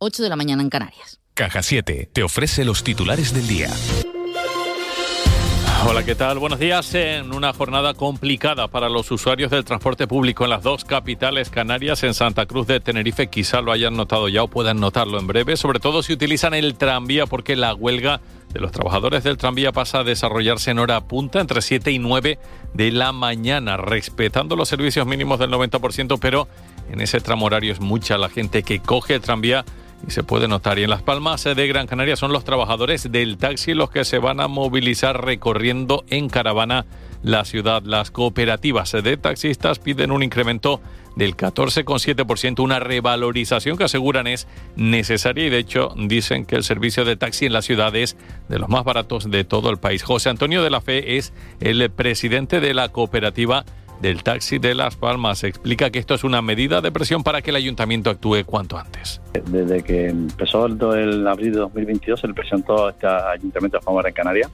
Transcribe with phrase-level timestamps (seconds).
[0.00, 1.20] 8 de la mañana en Canarias.
[1.34, 3.70] Caja 7 te ofrece los titulares del día.
[5.86, 6.38] Hola, ¿qué tal?
[6.38, 6.92] Buenos días.
[6.94, 12.02] En una jornada complicada para los usuarios del transporte público en las dos capitales canarias,
[12.02, 15.56] en Santa Cruz de Tenerife, quizá lo hayan notado ya o puedan notarlo en breve,
[15.56, 18.20] sobre todo si utilizan el tranvía porque la huelga
[18.52, 22.38] de los trabajadores del tranvía pasa a desarrollarse en hora punta entre 7 y 9
[22.74, 26.48] de la mañana, respetando los servicios mínimos del 90%, pero
[26.90, 29.64] en ese tramo horario es mucha la gente que coge el tranvía
[30.06, 30.78] y se puede notar.
[30.78, 34.18] Y en Las Palmas de Gran Canaria son los trabajadores del taxi los que se
[34.18, 36.86] van a movilizar recorriendo en caravana
[37.22, 37.82] la ciudad.
[37.82, 40.80] Las cooperativas de taxistas piden un incremento
[41.16, 44.46] del 14,7%, una revalorización que aseguran es
[44.76, 48.16] necesaria y de hecho dicen que el servicio de taxi en la ciudad es
[48.48, 50.04] de los más baratos de todo el país.
[50.04, 53.64] José Antonio de la Fe es el presidente de la cooperativa
[54.00, 55.44] del taxi de Las Palmas.
[55.44, 59.20] Explica que esto es una medida de presión para que el ayuntamiento actúe cuanto antes.
[59.50, 64.06] Desde que empezó el, abril de 2022 se le presentó a este ayuntamiento de Palmas
[64.06, 64.50] en Canarias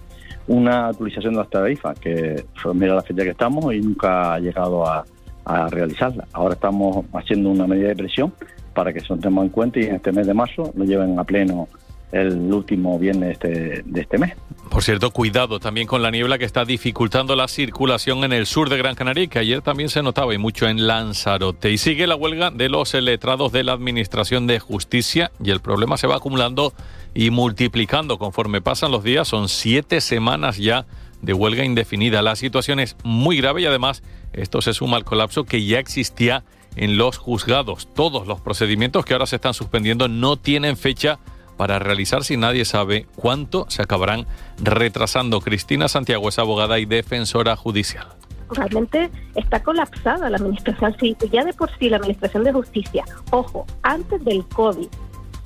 [0.47, 4.87] una actualización de las tarifas, que mira la fecha que estamos y nunca ha llegado
[4.87, 5.05] a,
[5.45, 6.27] a realizarla.
[6.33, 8.33] Ahora estamos haciendo una medida de presión
[8.75, 11.19] para que se lo tengamos en cuenta y en este mes de marzo lo lleven
[11.19, 11.69] a pleno
[12.15, 14.35] el último viernes de este, de este mes.
[14.71, 18.71] Por cierto, cuidado también con la niebla que está dificultando la circulación en el sur
[18.71, 21.71] de Gran Canaria, que ayer también se notaba y mucho en Lanzarote.
[21.71, 25.97] Y sigue la huelga de los letrados de la Administración de Justicia y el problema
[25.97, 26.73] se va acumulando
[27.15, 29.29] y multiplicando conforme pasan los días.
[29.29, 30.87] Son siete semanas ya
[31.23, 32.23] de huelga indefinida.
[32.23, 36.45] La situación es muy grave y además esto se suma al colapso que ya existía
[36.77, 37.89] en los juzgados.
[37.95, 41.19] Todos los procedimientos que ahora se están suspendiendo no tienen fecha
[41.57, 44.27] para realizar si nadie sabe cuánto se acabarán
[44.63, 45.41] retrasando.
[45.41, 48.07] Cristina Santiago es abogada y defensora judicial.
[48.51, 53.67] Realmente está colapsada la administración, sí, ya de por sí la administración de justicia, ojo,
[53.83, 54.87] antes del COVID,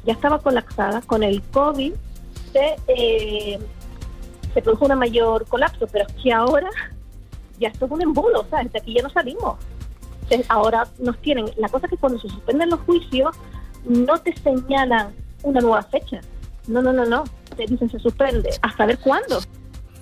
[0.05, 1.93] ya estaba colapsada, con el COVID
[2.53, 3.59] se, eh,
[4.53, 6.69] se produjo un mayor colapso, pero es que ahora
[7.59, 9.59] ya esto es un embudo, o sea, desde aquí ya no salimos.
[10.49, 13.35] ahora nos tienen, la cosa es que cuando se suspenden los juicios,
[13.85, 16.21] no te señalan una nueva fecha.
[16.67, 17.25] No, no, no, no.
[17.57, 18.51] Te dicen se suspende.
[18.63, 19.41] ¿A saber cuándo?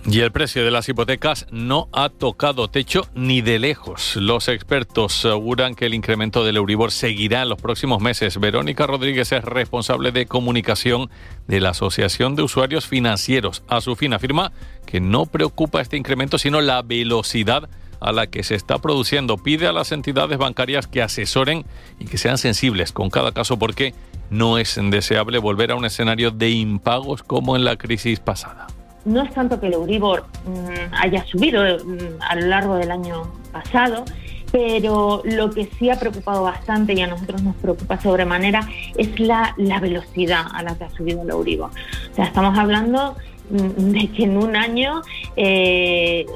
[0.09, 4.15] Y el precio de las hipotecas no ha tocado techo ni de lejos.
[4.15, 8.39] Los expertos aseguran que el incremento del Euribor seguirá en los próximos meses.
[8.39, 11.11] Verónica Rodríguez es responsable de comunicación
[11.49, 13.65] de la Asociación de Usuarios Financieros.
[13.67, 14.53] A su fin afirma
[14.87, 17.69] que no preocupa este incremento, sino la velocidad
[18.01, 19.37] a la que se está produciendo.
[19.37, 21.65] Pide a las entidades bancarias que asesoren
[21.99, 23.95] y que sean sensibles con cada caso porque
[24.31, 28.67] no es deseable volver a un escenario de impagos como en la crisis pasada.
[29.05, 33.31] No es tanto que el Euribor mm, haya subido mm, a lo largo del año
[33.53, 34.05] pasado,
[34.51, 39.55] pero lo que sí ha preocupado bastante y a nosotros nos preocupa sobremanera es la,
[39.59, 41.71] la velocidad a la que ha subido el Euribor.
[42.11, 43.17] O sea, estamos hablando
[43.51, 45.03] mm, de que en un año
[45.37, 46.27] eh,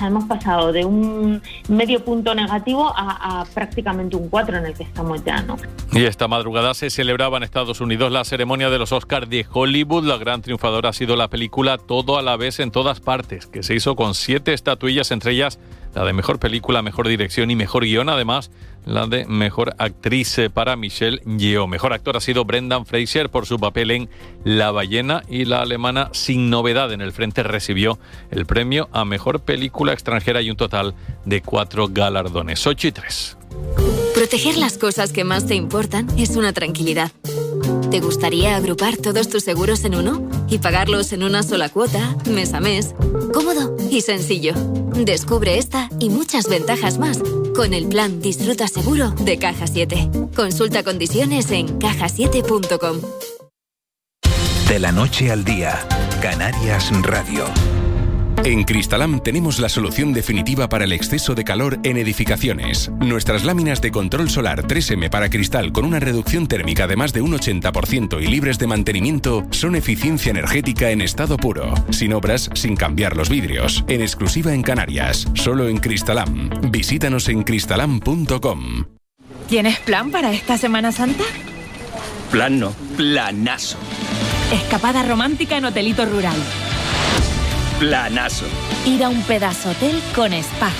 [0.00, 5.24] hemos pasado de un medio punto negativo a, prácticamente un 4 en el que estamos
[5.24, 5.56] ya, ¿no?
[5.92, 10.04] Y esta madrugada se celebraba en Estados Unidos la ceremonia de los Oscars de Hollywood.
[10.04, 13.62] La gran triunfadora ha sido la película Todo a la vez en todas partes, que
[13.62, 15.58] se hizo con siete estatuillas, entre ellas
[15.96, 18.10] la de mejor película, mejor dirección y mejor guion.
[18.10, 18.50] Además,
[18.84, 21.66] la de mejor actriz eh, para Michelle Yeoh.
[21.66, 24.10] Mejor actor ha sido Brendan Fraser por su papel en
[24.44, 27.98] La ballena y la alemana Sin novedad en el frente recibió
[28.30, 32.66] el premio a mejor película extranjera y un total de cuatro galardones.
[32.66, 33.38] 8 y 3.
[34.14, 37.10] Proteger las cosas que más te importan es una tranquilidad.
[37.90, 42.52] ¿Te gustaría agrupar todos tus seguros en uno y pagarlos en una sola cuota, mes
[42.52, 42.94] a mes?
[43.32, 44.54] Cómodo y sencillo.
[44.94, 47.18] Descubre esta y muchas ventajas más
[47.54, 50.10] con el plan Disfruta Seguro de Caja 7.
[50.34, 53.00] Consulta condiciones en cajasiete.com.
[54.68, 55.78] De la noche al día,
[56.20, 57.44] Canarias Radio.
[58.46, 62.92] En Cristalam tenemos la solución definitiva para el exceso de calor en edificaciones.
[63.00, 67.22] Nuestras láminas de control solar 3M para cristal con una reducción térmica de más de
[67.22, 72.76] un 80% y libres de mantenimiento son eficiencia energética en estado puro, sin obras, sin
[72.76, 76.48] cambiar los vidrios, en exclusiva en Canarias, solo en Cristalam.
[76.70, 78.84] Visítanos en cristalam.com.
[79.48, 81.24] ¿Tienes plan para esta Semana Santa?
[82.30, 83.76] Plan no, planazo.
[84.52, 86.36] Escapada romántica en Hotelito Rural
[87.78, 88.46] Planazo.
[88.86, 90.70] Ir a un pedazo hotel con spa.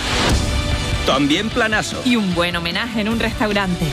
[1.05, 2.01] También planazo.
[2.07, 3.85] Y un buen homenaje en un restaurante.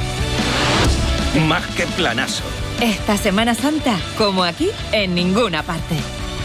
[1.49, 2.43] Más que planazo.
[2.79, 5.95] Esta Semana Santa, como aquí, en ninguna parte.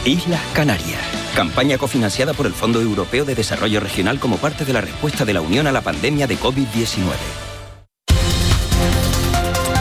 [0.04, 1.00] Islas Canarias.
[1.36, 5.34] Campaña cofinanciada por el Fondo Europeo de Desarrollo Regional como parte de la respuesta de
[5.34, 7.04] la Unión a la pandemia de COVID-19.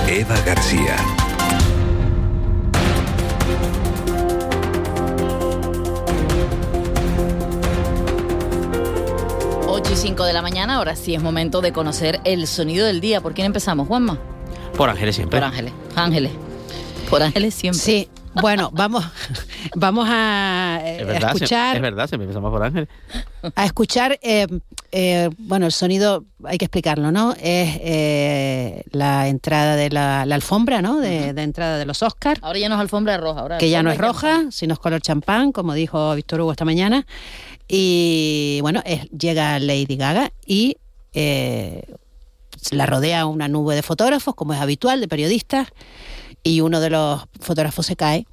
[0.07, 0.95] Eva García.
[9.97, 13.19] 5 de la mañana, ahora sí es momento de conocer el sonido del día.
[13.19, 14.19] ¿Por quién empezamos, Juanma?
[14.77, 15.39] Por Ángeles siempre.
[15.39, 15.73] Por Ángeles.
[15.95, 16.31] Ángeles.
[17.09, 17.79] Por Ángeles siempre.
[17.79, 18.07] Sí,
[18.39, 19.03] bueno, vamos,
[19.75, 21.75] vamos a, es verdad, escuchar.
[21.77, 22.89] Es verdad, siempre empezamos por Ángeles.
[23.55, 24.45] A escuchar, eh,
[24.91, 27.31] eh, bueno, el sonido, hay que explicarlo, ¿no?
[27.33, 30.99] Es eh, la entrada de la, la alfombra, ¿no?
[30.99, 32.39] De, de, entrada de los Oscars.
[32.43, 33.57] Ahora ya no es alfombra roja, ahora.
[33.57, 37.07] Que ya no es roja, sino es color champán, como dijo Víctor Hugo esta mañana.
[37.67, 38.81] Y bueno,
[39.17, 40.77] llega Lady Gaga y
[42.71, 45.67] la rodea una nube de fotógrafos, como es habitual, de periodistas
[46.43, 48.25] y uno de los fotógrafos se cae.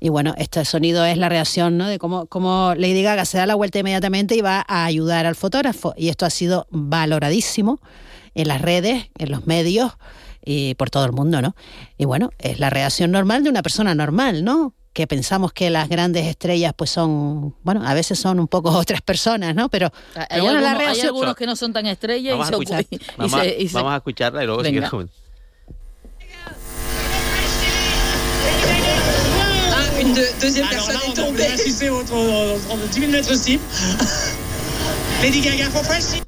[0.00, 1.86] Y bueno, este sonido es la reacción ¿no?
[1.86, 5.36] de cómo, cómo Lady Gaga se da la vuelta inmediatamente y va a ayudar al
[5.36, 5.94] fotógrafo.
[5.96, 7.80] Y esto ha sido valoradísimo
[8.34, 9.92] en las redes, en los medios
[10.44, 11.54] y por todo el mundo, ¿no?
[11.98, 14.74] Y bueno, es la reacción normal de una persona normal, ¿no?
[14.92, 19.00] Que pensamos que las grandes estrellas pues son, bueno, a veces son un poco otras
[19.02, 19.68] personas, ¿no?
[19.68, 21.04] Pero, hay, pero bueno, algunos, la reacción...
[21.04, 23.56] hay algunos que no son tan estrellas vamos y, a escuchar, se, y, vamos, se,
[23.62, 23.74] y se...
[23.74, 24.86] vamos a escucharla y luego Venga.
[24.86, 25.10] si quieres
[29.72, 31.46] Ah, une de, deuxième Alors personne là, est tombée.
[31.48, 33.60] On assister autre, en 10 000 mètres aussi.
[35.22, 36.22] Lady Gaga for Fresh.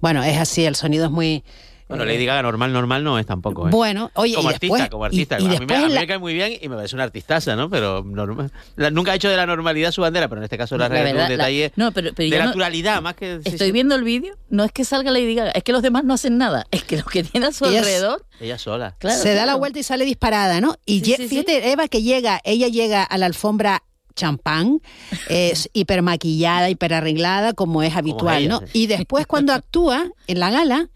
[0.00, 1.44] Bueno, es así, el sonido es muy...
[1.88, 3.66] Bueno, Lady Gaga normal, normal no es tampoco.
[3.66, 3.70] ¿eh?
[3.70, 5.38] Bueno, oye, como y artista, después, como artista.
[5.40, 6.94] y- y a, mí me, a mí la- me cae muy bien y me parece
[6.96, 7.70] una artistaza, ¿no?
[7.70, 8.52] Pero normal.
[8.76, 10.94] La- nunca ha hecho de la normalidad su bandera, pero en este caso la, La
[10.96, 13.40] verdad, un la- detalle no, pero- pero de yo no- naturalidad, más que.
[13.42, 13.72] sí, Estoy sí.
[13.72, 16.36] viendo el vídeo, no es que salga Lady Gaga, es que los demás no hacen
[16.36, 18.94] nada, es que lo que tiene a su Ella es- alrededor, Ella sola.
[18.98, 20.76] claro, se da la vuelta y sale disparada, ¿no?
[20.84, 21.28] Y Sí, lle- sí, sí.
[21.28, 23.82] fíjate, Eva, que llega, ella llega a la alfombra
[24.14, 24.80] champán,
[25.30, 28.58] es hipermaquillada, hiperarreglada, como es habitual, ella, ¿no?
[28.60, 28.66] sí.
[28.82, 30.88] Y después cuando actúa en la gala,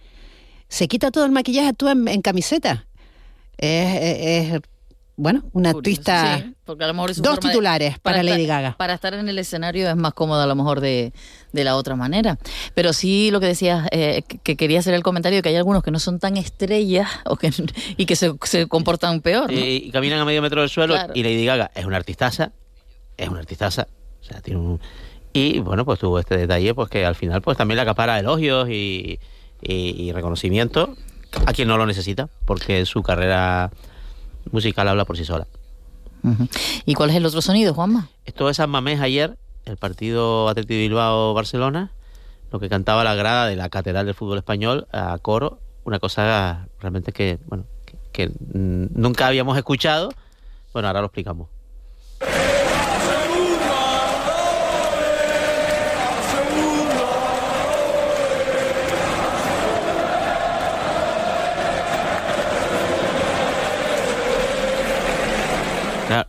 [0.73, 2.87] se quita todo el maquillaje, actúa en, en camiseta.
[3.59, 4.61] Es, es- es,
[5.17, 6.39] bueno, una Curioso, artista...
[6.39, 8.77] sí, porque a lo mejor es su Dos de- titulares para, Lady Gaga.
[8.79, 11.13] Para estar en el escenario es más cómodo a lo mejor de,
[11.53, 12.39] de la otra manera.
[12.75, 15.57] Pero sí lo que decías, eh, que- que quería hacer el comentario de que hay
[15.57, 17.53] algunos que no son tan estrellas o que,
[17.99, 19.53] y que se, se comportan peor.
[19.53, 19.59] ¿no?
[19.59, 21.13] Y, y caminan a medio metro del suelo Claro.
[21.15, 22.51] y Lady Gaga es una artistaza,
[23.19, 23.87] es una artistaza,
[24.23, 24.81] o sea, tiene un...
[25.35, 28.69] Y bueno, pues tuvo este detalle, pues que al final pues también le acapara elogios
[28.71, 29.19] y,
[29.63, 30.95] y- y reconocimiento
[31.47, 33.71] a quien no lo necesita, porque su carrera
[34.51, 35.47] musical habla por sí sola.
[36.85, 38.09] ¿Y cuál es el otro sonido, Juanma?
[38.27, 41.91] Esto es San Mamés ayer, el partido Atleti Bilbao-Barcelona,
[42.53, 46.69] lo que cantaba la grada de la Catedral del Fútbol Español a coro, una cosa
[46.81, 50.11] realmente que, bueno, que, que, nunca habíamos escuchado.
[50.73, 51.49] Bueno, ahora lo explicamos.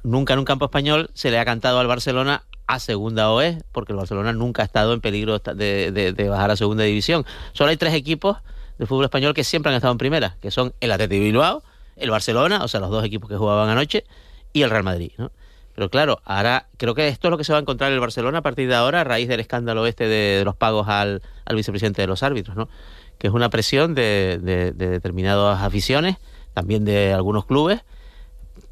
[0.04, 3.92] Nunca en un campo español se le ha cantado al Barcelona a segunda OE, porque
[3.92, 7.26] el Barcelona nunca ha estado en peligro de, de- bajar a segunda división.
[7.52, 8.38] Solo hay tres equipos
[8.78, 11.62] del fútbol español que siempre han estado en primera, que son el Atleti Bilbao,
[11.98, 14.06] el Barcelona, o sea, los dos equipos que jugaban anoche,
[14.54, 15.32] y el Real Madrid, ¿no?
[15.76, 18.38] Pero claro, ahora creo que esto es lo que se va a encontrar el Barcelona
[18.40, 21.22] a partir de ahora, a raíz del escándalo este de, los pagos al,
[21.54, 22.70] vicepresidente de los árbitros, ¿no?
[23.18, 26.18] Que es una presión de- de determinadas aficiones,
[26.54, 27.82] también de algunos clubes,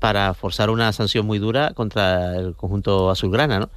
[0.01, 3.69] para forzar una sanción muy dura contra el conjunto azulgrana, ¿no?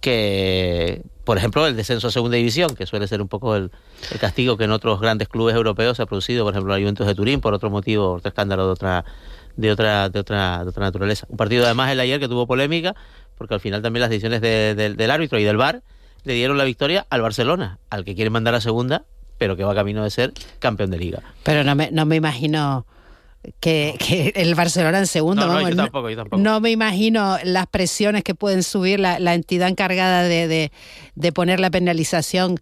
[0.00, 3.70] Que, por ejemplo, el descenso a segunda división, que suele ser un poco el,
[4.20, 7.14] castigo que en otros grandes clubes europeos se ha producido, por ejemplo, la Juventus de
[7.14, 9.04] Turín, por otro motivo, otro escándalo de otra,
[9.56, 11.26] de otra, de otra, de otra naturaleza.
[11.30, 12.94] Un partido además el ayer que tuvo polémica,
[13.38, 15.82] porque al final también las decisiones de- del- del árbitro y del VAR
[16.24, 19.04] le dieron la victoria al Barcelona, al que quiere mandar a segunda,
[19.38, 21.22] pero que va camino de ser campeón de liga.
[21.42, 22.84] Pero no me, no me imagino
[23.60, 25.42] que, que el Barcelona en segundo.
[25.42, 26.42] No, no, vamos, yo tampoco, yo tampoco.
[26.42, 30.72] no me imagino las presiones que pueden subir la, la entidad encargada de, de,
[31.14, 32.58] de poner la penalización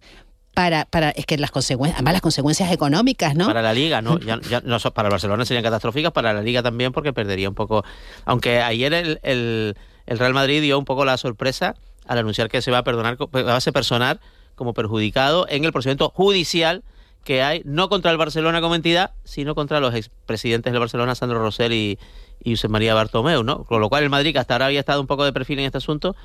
[0.53, 3.45] para, para es que las consecuencias, además las consecuencias económicas, ¿no?
[3.47, 4.19] Para la liga, ¿no?
[4.19, 7.55] Ya, ya no para el Barcelona serían catastróficas, para la liga también porque perdería un
[7.55, 7.83] poco.
[8.25, 11.75] Aunque ayer el, el- el Real Madrid dio un poco la sorpresa
[12.07, 14.19] al anunciar que se va a perdonar, va a ser personar
[14.55, 16.83] como perjudicado en el procedimiento judicial
[17.23, 21.39] que hay, no contra el Barcelona como entidad, sino contra los expresidentes del Barcelona, Sandro
[21.39, 21.99] Rosell y,
[22.43, 23.63] y José María Bartomeu, ¿no?
[23.65, 25.65] Con lo cual el Madrid, que hasta ahora había estado un poco de perfil en
[25.65, 26.15] este asunto,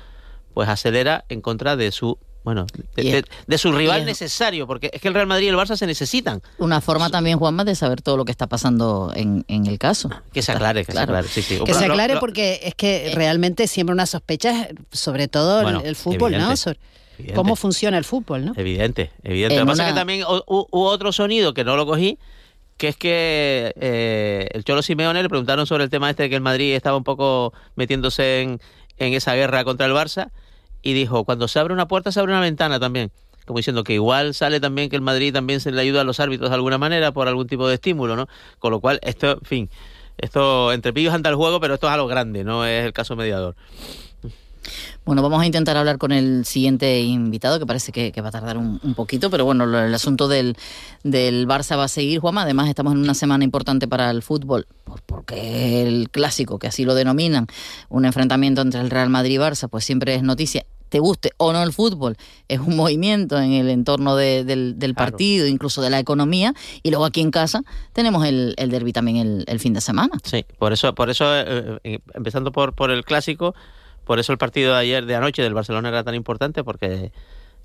[0.53, 4.91] pues acelera en contra de su bueno de, de- de su rival es- necesario, porque
[4.93, 6.41] es que el Real Madrid y el Barça se necesitan.
[6.59, 10.09] Una forma también, Juanma, de saber todo lo que está pasando en, en el caso.
[10.31, 11.07] Que se aclare, que Claro.
[11.07, 11.27] se aclare.
[11.27, 11.59] Sí, sí.
[11.65, 15.95] Que se aclare porque es que realmente siembra unas sospechas, sobre todo el- Bueno, el,
[15.95, 16.55] fútbol, ¿no?
[16.55, 16.79] Sobre
[17.15, 17.33] evidente.
[17.35, 18.53] cómo funciona el fútbol, ¿no?
[18.55, 19.55] Evidente, evidente.
[19.55, 21.85] En Lo que pasa es que también hu- hu- hubo otro sonido que no lo
[21.85, 22.17] cogí,
[22.77, 26.35] que es que eh, el Cholo Simeone le preguntaron sobre el tema este de que
[26.35, 28.59] el Madrid estaba un poco metiéndose en,
[28.97, 30.31] en esa guerra contra el Barça
[30.81, 33.11] y dijo, cuando se abre una puerta se abre una ventana también.
[33.45, 36.19] como diciendo que igual sale también que el Madrid también se le ayuda a los
[36.19, 38.27] árbitros de alguna manera por algún tipo de estímulo, ¿no?
[38.59, 39.69] Con lo cual, esto, en fin,
[40.17, 42.91] esto entre pillos anda el juego, pero esto es a lo grande, no es el
[42.93, 43.55] caso mediador.
[45.05, 48.57] Bueno, vamos a intentar hablar con el siguiente invitado, que parece que, va a tardar
[48.57, 50.57] un, poquito, pero bueno, el asunto del,
[51.03, 52.43] del Barça va a seguir, Juanma.
[52.43, 54.67] Además, estamos en una semana importante para el fútbol,
[55.05, 57.47] porque el clásico, que así lo denominan,
[57.89, 61.51] un enfrentamiento entre el Real Madrid y Barça, pues siempre es noticia te guste o
[61.51, 62.15] no el fútbol,
[62.47, 66.53] es un movimiento en el entorno del, partido, incluso de la economía,
[66.83, 70.17] y luego aquí en casa tenemos el, el derby también el, fin de semana.
[70.23, 73.55] Sí, por eso, por eso eh, eh, empezando por, por el clásico,
[74.05, 77.11] por eso el partido de ayer de anoche del Barcelona era tan importante, porque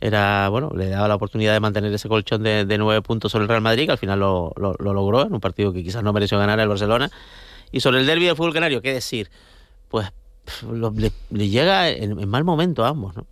[0.01, 3.49] era bueno le daba la oportunidad de mantener ese colchón de, nueve puntos sobre el
[3.49, 6.39] Real Madrid, que al final lo, lo, logró en un partido que quizás no mereció
[6.39, 7.11] ganar el Barcelona.
[7.71, 9.31] Y sobre el derby del fútbol canario, ¿qué decir?
[9.89, 10.11] Pues
[10.73, 13.27] le, llega en, mal momento a ambos, ¿no?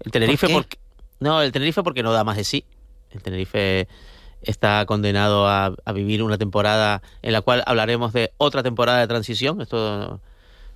[0.00, 0.78] El Tenerife porque
[1.20, 2.64] no, el Tenerife porque no da más de sí.
[3.10, 3.88] El Tenerife
[4.42, 9.60] está condenado a, vivir una temporada en la cual hablaremos de otra temporada de transición.
[9.60, 10.20] Esto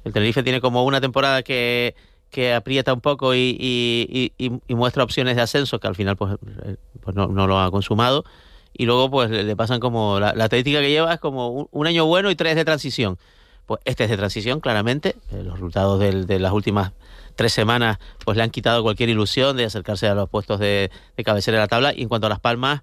[0.06, 1.94] el Tenerife tiene como una temporada que,
[2.30, 6.34] que aprieta un poco y, y, muestra opciones de ascenso que al final pues,
[6.64, 8.24] eh, pues no, lo ha consumado.
[8.72, 11.86] Y luego pues le pasan como la, la estadística que lleva es como un, un
[11.86, 13.18] año bueno y tres de transición
[13.66, 15.16] pues este es de transición, claramente.
[15.32, 16.92] Eh, los resultados de las últimas
[17.34, 20.90] tres semanas pues le han quitado cualquier ilusión de acercarse a los puestos de,
[21.24, 21.92] cabecera de la tabla.
[21.94, 22.82] Y en cuanto a las palmas,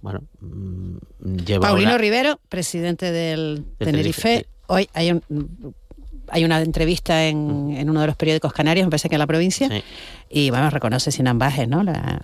[0.00, 0.96] bueno, mm,
[1.44, 4.46] lleva Paulino Rivero, presidente del, Tenerife.
[4.66, 5.74] Hoy hay un,
[6.34, 9.26] hay una entrevista en, en, uno de los periódicos canarios, me parece que en la
[9.28, 9.68] provincia,
[10.28, 11.84] y bueno, reconoce sin ambajes, ¿no?
[11.84, 12.20] La,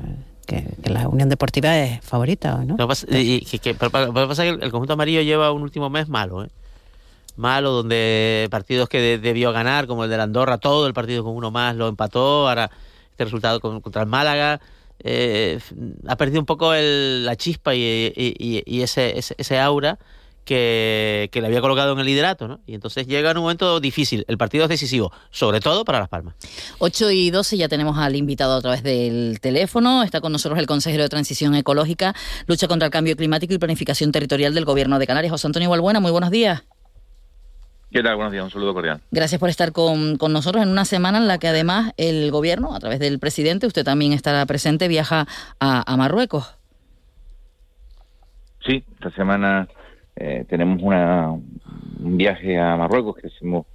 [0.47, 2.77] que, la Unión Deportiva es favorita, ¿no?
[2.77, 6.45] Lo que pasa, y, que, pasa que el conjunto amarillo lleva un último mes malo,
[6.45, 6.49] ¿eh?
[7.37, 11.37] malo, donde partidos que debió ganar, como el de la Andorra, todo el partido con
[11.37, 12.69] uno más lo empató, ahora
[13.13, 14.61] este resultado contra el Málaga,
[14.99, 15.61] eh,
[16.09, 20.01] ha perdido un poco la chispa y, ese, ese, aura
[20.51, 22.61] que, le había colocado en el liderato, ¿no?
[22.67, 26.09] Y entonces llega en un momento difícil, el partido es decisivo, sobre todo para Las
[26.09, 26.35] Palmas.
[26.81, 30.67] 8 y 12 ya tenemos al invitado a través del teléfono, está con nosotros el
[30.67, 32.15] consejero de Transición Ecológica,
[32.49, 36.01] Lucha contra el Cambio Climático y Planificación Territorial del Gobierno de Canarias, José Antonio Valbuena,
[36.01, 36.65] muy buenos días.
[37.93, 38.17] ¿Qué tal?
[38.17, 39.01] Buenos días, un saludo cordial.
[39.13, 42.81] Gracias por estar con, nosotros en una semana en la que además el gobierno, a
[42.81, 45.27] través del presidente, usted también estará presente, viaja
[45.61, 46.57] a, Marruecos.
[48.67, 49.69] Sí, esta semana
[50.17, 53.67] eh, tenemos una, un viaje a Marruecos que, hicimos,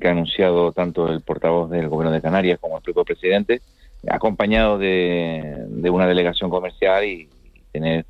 [0.00, 3.60] que ha anunciado tanto el portavoz del gobierno de Canarias como el propio presidente,
[4.08, 7.28] acompañado de, de una delegación comercial y
[7.72, 8.04] tener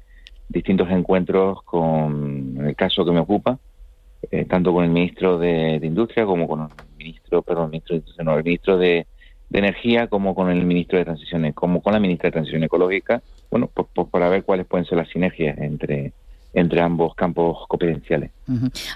[0.53, 3.59] distintos encuentros con, el caso que me ocupa,
[4.31, 8.45] eh, tanto con el ministro de, Industria como con el ministro, perdón, ministro de el
[8.45, 9.07] ministro de,
[9.55, 13.69] Energía como con el ministro de Transiciones, como con la ministra de Transición Ecológica, bueno,
[13.73, 16.15] pues, pues, para ver cuáles pueden ser las sinergias entre
[16.55, 18.31] entre ambos campos competenciales.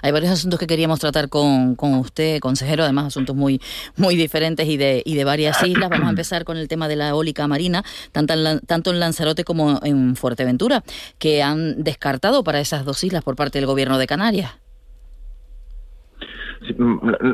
[0.01, 3.59] Hay varios asuntos que queríamos tratar con, con usted, consejero, además asuntos muy
[3.95, 5.89] muy diferentes y de, y de varias islas.
[5.89, 9.43] Vamos a empezar con el tema de la eólica marina, tanto en, tanto en Lanzarote
[9.43, 10.83] como en Fuerteventura,
[11.17, 14.51] que han descartado para esas dos islas por parte del gobierno de Canarias.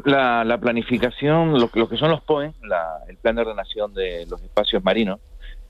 [0.06, 2.54] La, la planificación, lo, que son los POE,
[3.08, 5.20] el Plan de Ordenación de los Espacios Marinos,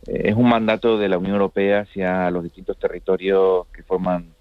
[0.08, 4.33] eh, es un mandato de la Unión Europea hacia los distintos territorios que forman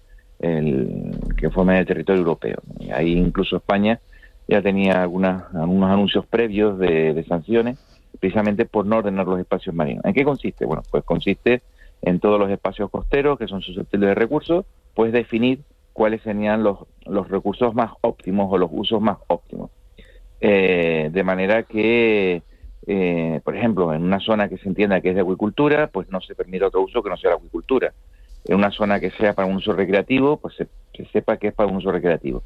[0.43, 2.57] el, que forman el territorio europeo.
[2.93, 3.99] ahí incluso España
[4.47, 7.79] ya tenía algunas, algunos anuncios previos de, sanciones
[8.19, 10.05] precisamente por no ordenar los espacios marinos.
[10.05, 10.65] ¿En qué consiste?
[10.65, 11.61] Bueno, pues consiste
[12.01, 15.59] en todos los espacios costeros que son susceptibles de recursos, pues definir
[15.93, 19.71] cuáles serían los, los recursos más óptimos o los usos más óptimos.
[20.39, 22.43] Eh, de manera que,
[22.85, 26.21] eh, por ejemplo, en una zona que se entienda que es de agricultura, pues no
[26.21, 27.93] se permite otro uso que no sea la agricultura.
[28.45, 30.67] En una zona que sea para un uso recreativo, pues se,
[31.11, 32.43] sepa que es para un uso recreativo.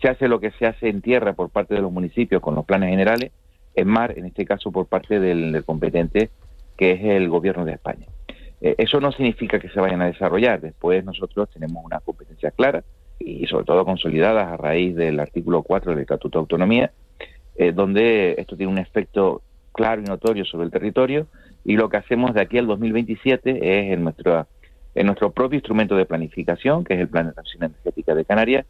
[0.00, 2.64] Se hace lo que se hace en tierra por parte de los municipios con los
[2.64, 3.32] planes generales,
[3.74, 6.30] en mar, en este caso por parte del competente,
[6.76, 8.06] que es el gobierno de España.
[8.60, 10.60] Eh, eso no significa que se vayan a desarrollar.
[10.60, 12.84] Después nosotros tenemos una competencia clara
[13.18, 16.92] y sobre todo consolidadas a raíz del artículo 4 del Estatuto de Autonomía,
[17.56, 21.26] eh, donde esto tiene un efecto claro y notorio sobre el territorio
[21.64, 24.46] y lo que hacemos de aquí al 2027 es en nuestro,
[24.98, 28.66] en nuestro propio instrumento de planificación, que es el Plan de Transición Energética de Canarias,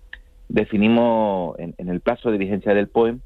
[0.49, 3.21] definimos en, en el plazo de vigencia del POEM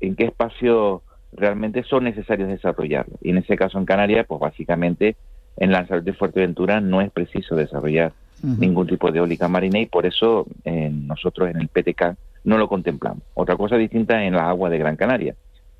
[0.00, 3.06] en qué espacios realmente son necesarios desarrollar.
[3.20, 5.16] Y en ese caso en Canarias, pues básicamente
[5.58, 10.04] en Lanzarote y Fuerteventura no es preciso desarrollar ningún tipo de eólica marina y por
[10.04, 13.22] eso eh, nosotros en el PTK no lo contemplamos.
[13.34, 15.34] Otra cosa distinta en la agua de Gran Canaria,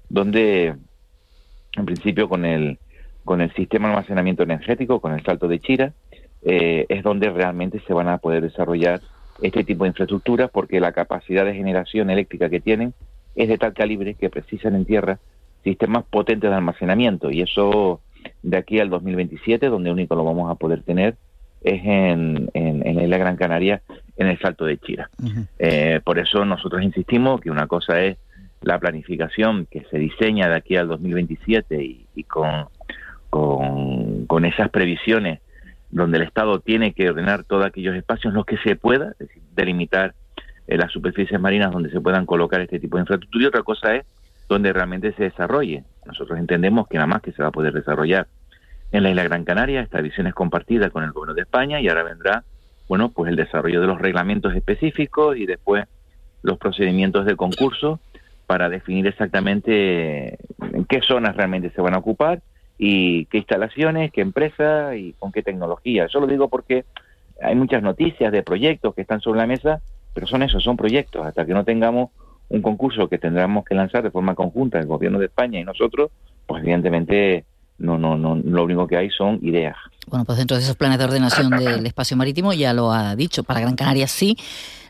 [0.08, 0.74] donde
[1.76, 2.78] en principio con el
[3.24, 5.92] con el sistema de almacenamiento energético, con el salto de Chira,
[6.48, 9.00] eh, es donde realmente se van a poder desarrollar
[9.42, 12.94] este tipo de infraestructuras porque la capacidad de generación eléctrica que tienen
[13.34, 15.18] es de tal calibre que precisan en tierra
[15.64, 18.00] sistemas potentes de almacenamiento y eso
[18.44, 21.16] de aquí al 2027, donde único lo vamos a poder tener,
[21.62, 23.82] es en, en, la isla Gran Canaria,
[24.16, 25.10] en el Salto de Chira.
[25.58, 28.18] Eh, por eso nosotros insistimos que una cosa es
[28.62, 32.66] la planificación que se diseña de aquí al 2027 y, y con,
[33.30, 35.40] con, con, esas previsiones
[35.96, 39.18] donde el Estado tiene que ordenar todos aquellos espacios en los que se pueda, es
[39.18, 40.14] decir, delimitar
[40.66, 43.94] eh, las superficies marinas donde se puedan colocar este tipo de infraestructura y otra cosa
[43.94, 44.06] es
[44.46, 45.84] donde realmente se desarrolle.
[46.04, 48.26] Nosotros entendemos que nada más que se va a poder desarrollar
[48.92, 51.88] en la isla Gran Canaria, esta visión es compartida con el gobierno de España y
[51.88, 52.44] ahora vendrá,
[52.88, 55.86] bueno, pues el desarrollo de los reglamentos específicos y después
[56.42, 58.00] los procedimientos de concurso
[58.46, 62.42] para definir exactamente en qué zonas realmente se van a ocupar
[62.78, 66.06] y qué instalaciones, qué empresas y con qué tecnología.
[66.12, 66.84] Yo lo digo porque
[67.40, 69.80] hay muchas noticias de proyectos que están sobre la mesa,
[70.14, 71.26] pero son esos, son proyectos.
[71.26, 72.10] Hasta que no tengamos
[72.48, 76.10] un concurso que tendremos que lanzar de forma conjunta el gobierno de España y nosotros,
[76.46, 77.44] pues evidentemente
[77.78, 79.76] no, no, no, lo único que hay son ideas.
[80.08, 83.42] Bueno, pues dentro de esos planes de ordenación del espacio marítimo, ya lo ha dicho,
[83.42, 84.36] para Gran Canaria sí,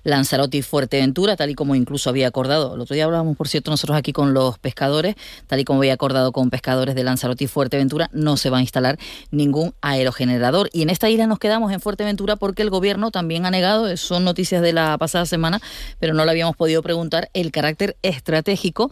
[0.06, 2.75] Lanzarote y Fuerteventura, tal y como incluso había acordado.
[2.75, 5.94] El otro día hablábamos, por cierto, nosotros aquí con los pescadores, tal y como había
[5.94, 8.99] acordado con pescadores de Lanzarote y Fuerteventura, no se va a instalar
[9.30, 10.70] ningún aerogenerador.
[10.73, 14.25] Y en esta isla nos quedamos en Fuerteventura porque el gobierno también ha negado, son
[14.25, 15.61] noticias de la pasada semana,
[15.99, 18.90] pero no le habíamos podido preguntar, el carácter estratégico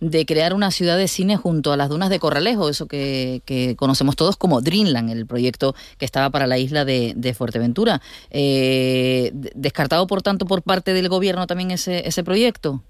[0.00, 3.42] de crear una ciudad de cine junto a las dunas de Corralejo, eso que,
[3.78, 5.65] conocemos todos como Dreamland, el proyecto
[5.98, 8.00] que estaba para la isla de, Fuerteventura.
[8.30, 12.82] Eh, descartado, por tanto, por parte del gobierno también ese, ese proyecto?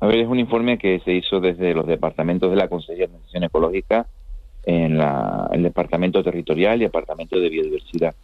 [0.00, 3.12] A ver, es un informe que se hizo desde los departamentos de la Consejería de
[3.12, 4.06] Transición Ecológica,
[4.66, 8.14] en la, el Departamento Territorial y Departamento de Biodiversidad.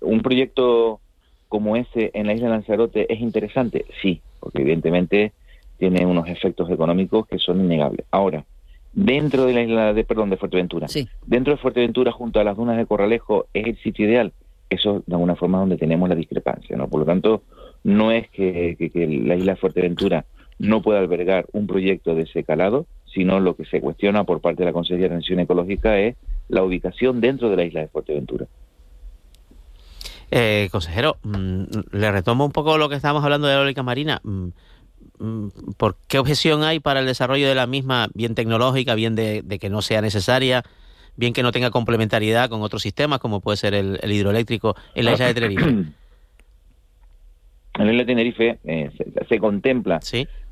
[0.00, 1.00] un proyecto
[1.48, 5.32] como ese en la isla de Lanzarote es interesante, sí, porque evidentemente
[5.78, 8.06] tiene unos efectos económicos que son innegables.
[8.10, 8.44] Ahora,
[8.92, 11.08] dentro de la isla de, perdón, de Fuerteventura, sí.
[11.26, 14.32] dentro de Fuerteventura, junto a las dunas de Corralejo, es el sitio ideal
[14.70, 16.88] eso de alguna forma donde tenemos la discrepancia, ¿no?
[16.88, 17.42] Por lo tanto,
[17.82, 18.76] no es que,
[19.24, 20.24] la isla Fuerteventura
[20.58, 24.62] no pueda albergar un proyecto de ese calado, sino lo que se cuestiona por parte
[24.62, 26.16] de la Consejería de Transición Ecológica es
[26.48, 28.46] la ubicación dentro de la isla de Fuerteventura.
[30.30, 34.20] Eh, consejero, mm, le retomo un poco lo que estábamos hablando de la eólica marina.
[35.20, 39.58] Mm, ¿Por qué objeción hay para el desarrollo de la misma, bien tecnológica, bien de
[39.60, 40.64] que no sea necesaria?
[41.20, 45.12] bien que no tenga complementariedad con otros sistemas, como puede ser el, hidroeléctrico en la
[45.12, 45.68] isla de Tenerife.
[47.78, 48.90] En la isla de Tenerife eh,
[49.28, 50.00] se, contempla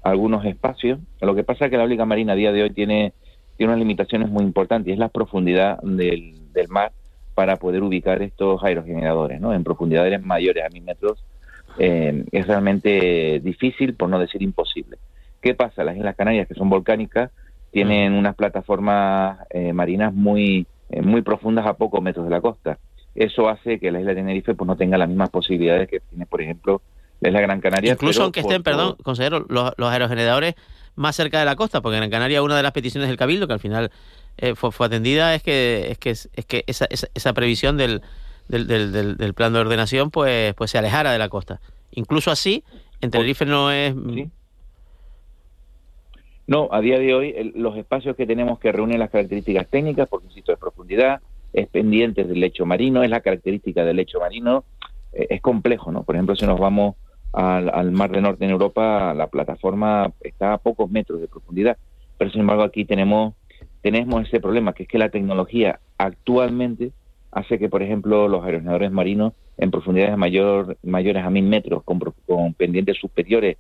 [0.03, 1.01] algunos espacios.
[1.21, 3.13] Lo que pasa es que la eólica marina a día de hoy tiene,
[3.57, 6.35] tiene unas limitaciones muy importantes y es la profundidad del,
[6.69, 6.93] mar
[7.35, 9.41] para poder ubicar estos aerogeneradores.
[9.41, 9.55] ¿no?
[9.55, 11.25] En profundidades mayores a mil metros
[11.79, 14.99] eh, es realmente difícil, por no decir imposible.
[15.41, 15.85] ¿Qué pasa?
[15.85, 17.31] Las Islas Canarias, que son volcánicas,
[17.71, 22.79] tienen unas plataformas eh, marinas muy, eh, muy profundas a pocos metros de la costa.
[23.15, 26.27] Eso hace que la isla de Tenerife pues, no tenga las mismas posibilidades que tiene,
[26.27, 26.83] por ejemplo,
[27.21, 27.93] la isla Gran Canaria.
[27.93, 30.55] Incluso aunque estén, perdón, consejero, los, aerogeneradores
[30.97, 33.47] más cerca de la costa, porque en Gran Canaria una de las peticiones del Cabildo,
[33.47, 33.91] que al final
[34.37, 38.03] eh, fue, atendida, es que, es que, es que esa, esa, previsión del,
[38.49, 41.61] del, del, del, plan de ordenación pues, pues se alejara de la costa.
[41.93, 42.65] Incluso así,
[43.01, 43.95] en Tenerife no es...
[46.47, 50.29] No, a día de hoy los espacios que tenemos que reúnen las características técnicas, porque
[50.29, 51.21] insisto, es profundidad,
[51.53, 54.65] es pendiente del lecho marino, es la característica del lecho marino,
[55.13, 56.05] eh, es complejo, ¿no?
[56.05, 56.97] Por ejemplo, si nos vamos
[57.33, 61.77] al, Mar del Norte en Europa, la plataforma está a pocos metros de profundidad,
[62.17, 63.35] pero sin embargo aquí tenemos
[63.83, 66.93] tenemos ese problema, que es que la tecnología actualmente
[67.33, 71.99] hace que, por ejemplo, los aerogeneradores marinos en profundidades mayor, mayores a mil metros, con,
[72.27, 73.57] con pendientes superiores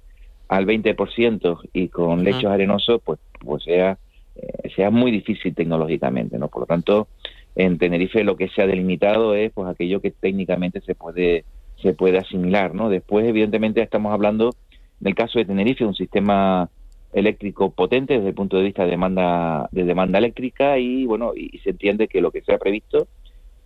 [0.48, 3.98] al 20% y con lechos arenosos, pues, pues sea,
[4.37, 6.48] eh, sea muy difícil tecnológicamente, ¿no?
[6.48, 7.09] Por lo tanto,
[7.54, 11.44] en Tenerife lo que se ha delimitado es pues aquello que técnicamente se puede
[11.83, 12.88] se puede asimilar, ¿no?
[12.88, 14.54] Después, evidentemente, estamos hablando,
[15.00, 16.68] en el caso de Tenerife, un sistema
[17.12, 21.59] eléctrico potente desde el punto de vista de demanda de demanda eléctrica y bueno y,
[21.61, 23.09] se entiende que lo que se ha previsto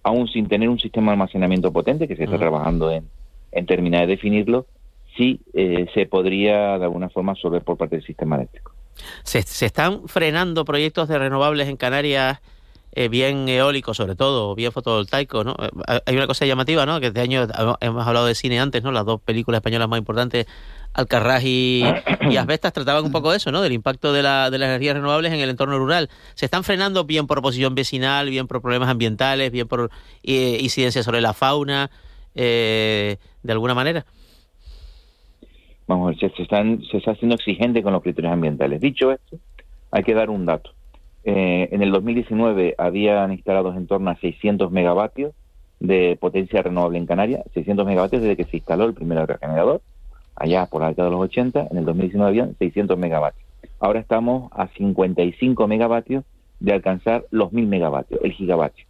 [0.02, 3.08] aún sin tener un sistema de almacenamiento potente que se está trabajando en,
[3.52, 4.66] en terminar de definirlo
[5.16, 8.72] sí eh, se podría de alguna forma absorber por parte del sistema eléctrico.
[9.22, 12.40] Se, están frenando proyectos de renovables en Canarias,
[12.92, 15.56] eh, bien eólicos sobre todo, bien fotovoltaicos, ¿no?
[15.88, 17.00] Eh, hay una cosa llamativa, ¿no?
[17.00, 17.46] Que este año
[17.80, 18.92] hemos hablado de cine antes, ¿no?
[18.92, 20.46] Las dos películas españolas más importantes
[20.94, 21.82] Alcarrás y,
[22.30, 23.62] y Asbestas trataban un poco de eso, ¿no?
[23.62, 26.08] Del impacto de, la, de las energías renovables en el entorno rural.
[26.34, 29.90] ¿Se están frenando bien por oposición vecinal, bien por problemas ambientales, bien por
[30.22, 31.90] eh, incidencias sobre la fauna,
[32.34, 34.04] eh, de alguna manera?
[35.86, 38.80] Vamos a ver, se, están, se está haciendo exigente con los criterios ambientales.
[38.80, 39.38] Dicho esto,
[39.90, 40.70] hay que dar un dato.
[41.24, 45.32] Eh, en el 2019 habían instalados en torno a 600 megavatios
[45.78, 49.82] de potencia renovable en Canarias, 600 megavatios desde que se instaló el primer regenerador,
[50.42, 53.48] allá por la década de los 80, en el 2019 habían 600 megavatios.
[53.78, 56.24] Ahora estamos a 55 megavatios
[56.58, 58.84] de alcanzar los 1000 megavatios, el gigavatio.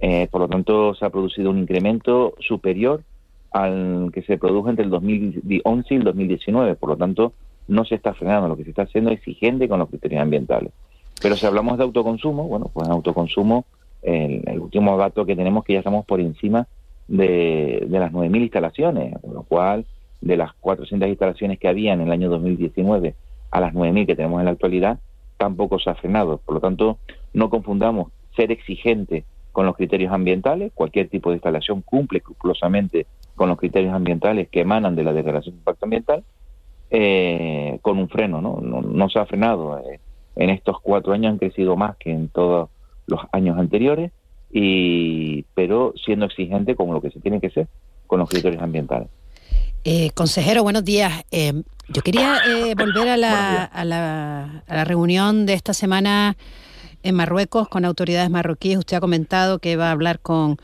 [0.00, 3.02] Eh, por lo tanto, se ha producido un incremento superior
[3.50, 6.74] al que se produjo entre el 2011 y el 2019.
[6.76, 7.32] Por lo tanto,
[7.66, 10.72] no se está frenando, lo que se está haciendo es exigente con los criterios ambientales.
[11.22, 13.64] Pero si hablamos de autoconsumo, bueno, pues en autoconsumo,
[14.02, 16.66] el, último dato que tenemos que ya estamos por encima
[17.08, 19.84] de, de las 9.000 instalaciones, con lo cual
[20.20, 23.14] de las 400 instalaciones que había en el año 2019
[23.50, 24.98] a las 9.000 que tenemos en la actualidad,
[25.36, 26.38] tampoco se ha frenado.
[26.38, 26.98] Por lo tanto,
[27.32, 33.48] no confundamos ser exigente con los criterios ambientales, cualquier tipo de instalación cumple escrupulosamente con
[33.48, 36.24] los criterios ambientales que emanan de la declaración de impacto ambiental,
[36.90, 38.60] eh, con un freno, ¿no?
[38.60, 39.78] No, se ha frenado.
[39.78, 40.00] Eh,
[40.36, 42.68] en estos cuatro años han crecido más que en todos
[43.06, 44.12] los años anteriores,
[44.52, 47.68] y pero siendo exigente como lo que se tiene que ser
[48.06, 49.08] con los criterios ambientales.
[49.84, 51.24] Eh, consejero, buenos días.
[51.30, 56.36] Eh, yo quería eh, volver a la, a, la, a la reunión de esta semana
[57.02, 58.78] en Marruecos con autoridades marroquíes.
[58.78, 60.58] Usted ha comentado que va a hablar con,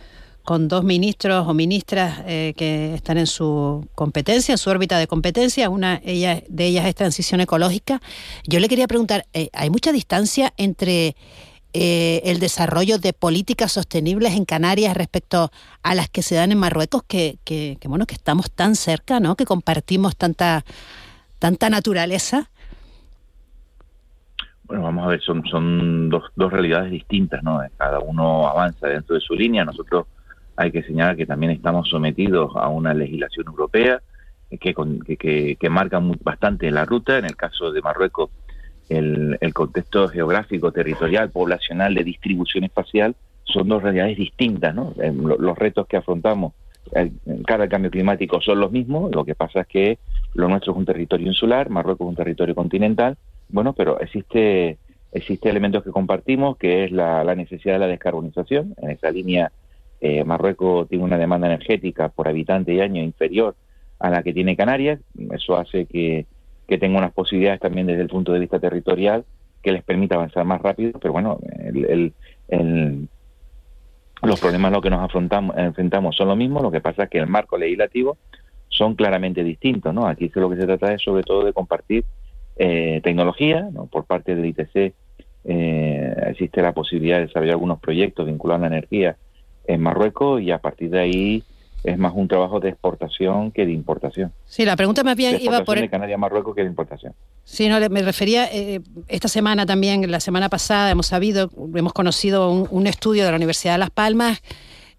[0.45, 5.07] con dos ministros o ministras eh, que están en su competencia, en su órbita de
[5.07, 5.71] competencia.
[5.71, 8.03] Una ella, de ellas es transición ecológica.
[8.47, 11.17] Yo le quería preguntar, eh, ¿hay mucha distancia entre
[11.79, 15.51] eh, el desarrollo de políticas sostenibles en Canarias respecto
[15.83, 19.21] a las que se dan en Marruecos, que, que, que bueno, que estamos tan cerca,
[19.21, 19.37] ¿no?
[19.37, 20.65] Que compartimos tanta,
[21.39, 22.49] tanta naturaleza.
[24.65, 27.61] Bueno, vamos a ver, son, son dos, dos realidades distintas, ¿no?
[27.77, 29.67] Cada uno avanza dentro de su línea.
[29.67, 30.07] Nosotros
[30.57, 34.01] hay que señalar que también estamos sometidos a una legislación europea
[34.49, 34.75] que,
[35.19, 37.19] que, que, marca bastante la ruta.
[37.19, 38.31] En el caso de Marruecos,
[38.89, 44.93] el, el contexto geográfico, territorial, poblacional, de distribución espacial, son dos realidades distintas, ¿no?
[45.01, 46.53] Eh, los retos que afrontamos
[46.93, 49.99] en cara al cambio climático son los mismos, lo que pasa es que
[50.35, 53.17] lo nuestro es un territorio insular, Marruecos es un territorio continental,
[53.49, 54.79] bueno, pero existe
[55.13, 58.75] existe elementos que compartimos, que es la, la necesidad de la descarbonización.
[58.83, 59.51] En esa línea,
[60.01, 63.55] eh, Marruecos tiene una demanda energética por habitante y año inferior
[63.99, 65.01] a la que tiene Canarias.
[65.31, 66.27] Eso hace que,
[66.67, 69.25] que tenga unas posibilidades también desde el punto de vista territorial
[69.63, 72.13] que les permita avanzar más rápido, pero bueno, el,
[74.23, 77.11] los problemas a los que nos afrontamos, enfrentamos son los mismos, lo que pasa es
[77.11, 78.17] que el marco legislativo
[78.69, 80.07] son claramente distintos, ¿no?
[80.07, 82.05] Aquí lo que se trata es sobre todo de compartir
[82.57, 83.87] eh, tecnología, ¿no?
[83.87, 84.95] Por parte del ITC
[85.45, 89.17] eh, existe la posibilidad de desarrollar algunos proyectos vinculados a la energía
[89.67, 91.45] en Marruecos y a partir de ahí
[91.87, 94.33] es más un trabajo de exportación que de importación.
[94.45, 95.81] Sí, la pregunta más bien iba por...
[95.81, 97.15] de Canarias a Marruecos que de importación.
[97.45, 102.51] Sí, no, me refería, eh, esta semana también, la semana pasada, hemos sabido, hemos conocido
[102.51, 104.43] un, un estudio de la Universidad de Las Palmas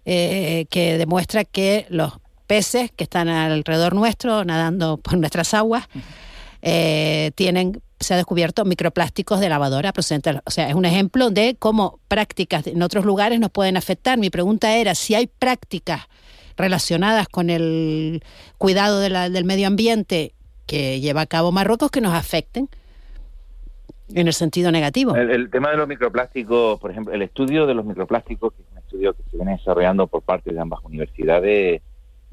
[0.06, 5.86] eh, que demuestra que los peces que están alrededor nuestro, nadando por nuestras aguas,
[6.62, 10.36] eh, tienen se ha descubierto microplásticos de lavadora procedentes.
[10.44, 14.18] O sea, es un ejemplo de cómo prácticas en otros lugares nos pueden afectar.
[14.18, 16.06] Mi pregunta era si hay prácticas
[16.58, 18.22] relacionadas con el
[18.58, 20.34] cuidado de la, del medio ambiente
[20.66, 22.68] que lleva a cabo Marruecos que nos afecten
[24.14, 25.16] en el sentido negativo.
[25.16, 28.68] El, el, tema de los microplásticos, por ejemplo, el estudio de los microplásticos, que es
[28.72, 31.82] un estudio que se viene desarrollando por parte de ambas universidades,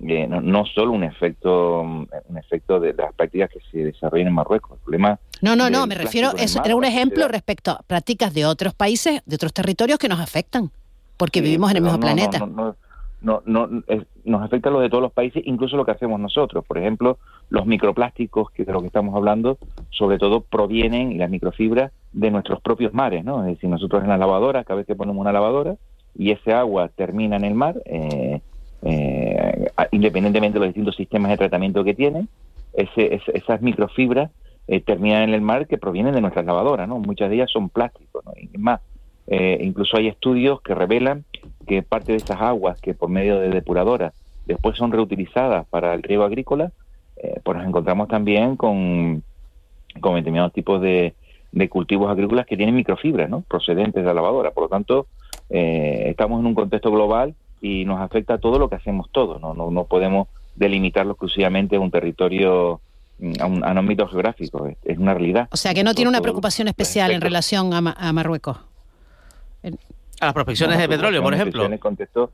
[0.04, 4.34] eh, no, no, solo un efecto un efecto de las prácticas que se desarrollan en
[4.34, 4.74] Marruecos.
[4.74, 8.46] El problema no, no, no, me refiero, eso era un ejemplo respecto a prácticas de
[8.46, 10.72] otros países, de otros territorios que nos afectan,
[11.18, 12.40] porque sí, vivimos en el mismo no, planeta.
[12.40, 12.76] No,
[13.26, 16.64] no, no, es, nos afecta lo de todos los países, incluso lo que hacemos nosotros.
[16.64, 17.18] Por ejemplo,
[17.50, 19.58] los microplásticos, que de lo que estamos hablando,
[19.90, 23.42] sobre todo provienen, las microfibras, de nuestros propios mares, ¿no?
[23.42, 25.76] Es decir, nosotros en la lavadora, cada vez que ponemos una lavadora,
[26.16, 28.42] y ese agua termina en el mar, eh,
[28.84, 32.30] eh, independientemente de los distintos sistemas de tratamiento que tienen,
[32.74, 34.30] ese, esas microfibras
[34.68, 37.00] eh, terminan en el mar que provienen de nuestras lavadoras, ¿no?
[37.00, 38.34] Muchas de ellas son plásticos, ¿no?
[38.60, 38.82] Más,
[39.28, 41.26] eh, incluso hay estudios que revelan
[41.66, 44.14] que parte de esas aguas que por medio de depuradoras
[44.46, 46.72] después son reutilizadas para el riego agrícola,
[47.18, 49.24] eh, pues nos encontramos también con,
[50.00, 51.14] con determinados tipos de,
[51.52, 53.42] de, cultivos agrícolas que tienen microfibras, ¿no?
[53.42, 54.52] Procedentes de la lavadora.
[54.52, 55.08] Por lo tanto,
[55.50, 59.54] eh, estamos en un contexto global y nos afecta todo lo que hacemos todos, ¿no?
[59.54, 62.82] No, no podemos delimitarlo exclusivamente a un territorio
[63.40, 65.48] a, un, ámbito geográfico, es, una realidad.
[65.52, 68.58] O sea, que no tiene una preocupación especial en relación a, Marruecos.
[70.20, 71.66] A las prospecciones de petróleo, por ejemplo.
[71.66, 72.32] En el contexto,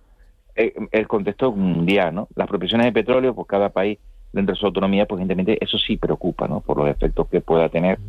[0.55, 2.27] eh, el, contexto mundial, ¿no?
[2.35, 3.97] Las prospecciones de petróleo, pues cada país
[4.31, 6.61] dentro de su autonomía, pues evidentemente eso sí preocupa, ¿no?
[6.61, 7.99] Por los efectos que pueda tener,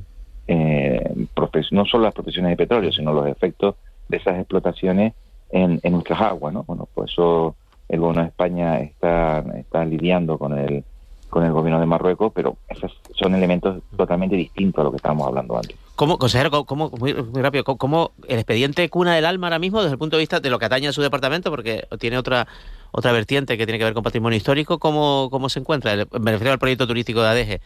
[0.46, 1.26] eh,
[1.70, 3.76] no solo las prospecciones de petróleo, sino los efectos
[4.08, 5.14] de esas explotaciones
[5.50, 6.64] en, en nuestras aguas, ¿no?
[6.64, 7.56] Bueno, pues eso
[7.88, 10.85] el gobierno de España está, está lidiando con el
[11.33, 15.27] con el gobierno de Marruecos, pero esos son elementos totalmente distintos a lo que estábamos
[15.27, 15.75] hablando antes.
[15.97, 19.99] ¿Cómo, consejero, cómo, muy, rápido, ¿cómo, el expediente cuna del alma ahora mismo desde el
[19.99, 22.47] punto de vista de lo que atañe a su departamento, porque tiene otra
[22.90, 25.95] otra vertiente que tiene que ver con patrimonio histórico, ¿cómo, cómo se encuentra?
[26.21, 27.61] Me refiero al proyecto turístico de ADEGE,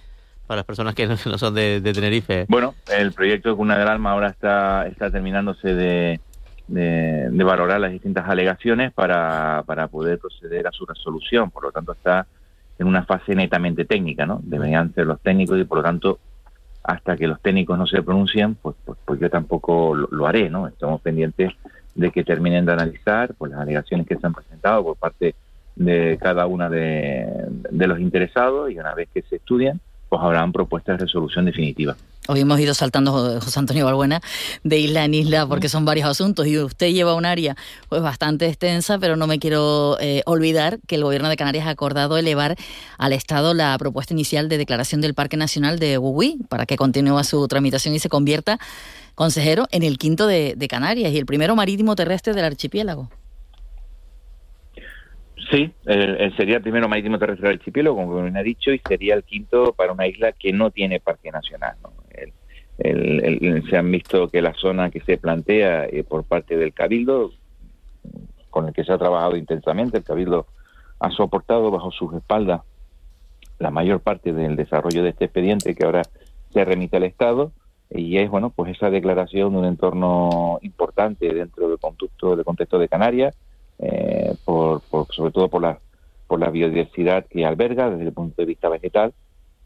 [0.46, 2.46] para las personas que no, son de, Tenerife.
[2.48, 6.20] Bueno, el proyecto Cuna del Alma ahora está, está terminándose de,
[6.68, 11.50] de, valorar las distintas alegaciones para, para poder proceder a su resolución.
[11.50, 12.28] Por lo tanto, está
[12.78, 14.40] en una fase netamente técnica, ¿no?
[14.42, 16.18] Deberían ser los técnicos y, por lo tanto,
[16.82, 20.68] hasta que los técnicos no se pronuncien, pues, pues, pues yo tampoco lo, haré, ¿no?
[20.68, 21.52] Estamos pendientes
[21.94, 25.34] de que terminen de analizar pues, las alegaciones que se han presentado por parte
[25.74, 27.26] de cada una de,
[27.70, 31.96] de los interesados y una vez que se estudian, pues habrán propuestas de resolución definitiva.
[32.28, 34.20] Hoy hemos ido saltando, José Antonio Balbuena,
[34.64, 37.56] de isla en isla porque son varios asuntos y usted lleva un área
[37.88, 41.70] pues bastante extensa, pero no me quiero eh, olvidar que el Gobierno de Canarias ha
[41.70, 42.56] acordado elevar
[42.98, 47.22] al Estado la propuesta inicial de declaración del Parque Nacional de Wuhui para que continúe
[47.22, 48.58] su tramitación y se convierta,
[49.14, 53.08] consejero, en el quinto de, de Canarias y el primero marítimo terrestre del archipiélago.
[55.50, 55.72] Sí,
[56.36, 59.72] sería el primero marítimo terrestre del archipiélago, como me ha dicho, y sería el quinto
[59.72, 61.76] para una isla que no tiene parque nacional.
[62.78, 67.32] se han visto que la zona que se plantea eh, por parte del Cabildo,
[68.50, 70.46] con el que se ha trabajado intensamente, el Cabildo
[70.98, 72.62] ha soportado bajo sus espaldas
[73.58, 76.02] la mayor parte del desarrollo de este expediente que ahora
[76.52, 77.52] se remite al Estado
[77.90, 82.78] y es bueno pues esa declaración de un entorno importante dentro del contexto del contexto
[82.78, 83.36] de Canarias
[83.78, 85.78] eh, por, sobre todo por la,
[86.26, 89.12] por la biodiversidad que alberga desde el punto de vista vegetal,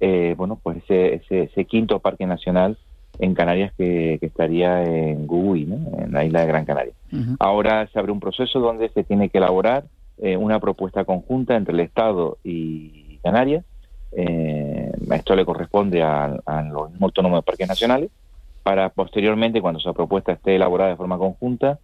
[0.01, 2.79] eh, bueno, pues ese, ese, quinto parque nacional
[3.19, 6.93] en Canarias que, estaría en Gugui, en la isla de Gran Canaria.
[7.39, 9.85] Ahora se abre un proceso donde se tiene que elaborar
[10.19, 13.65] eh, una propuesta conjunta entre el Estado y Canarias.
[14.13, 18.11] esto le corresponde a, a los autónomos de parques nacionales
[18.63, 21.79] para posteriormente, cuando esa propuesta esté elaborada de forma conjunta,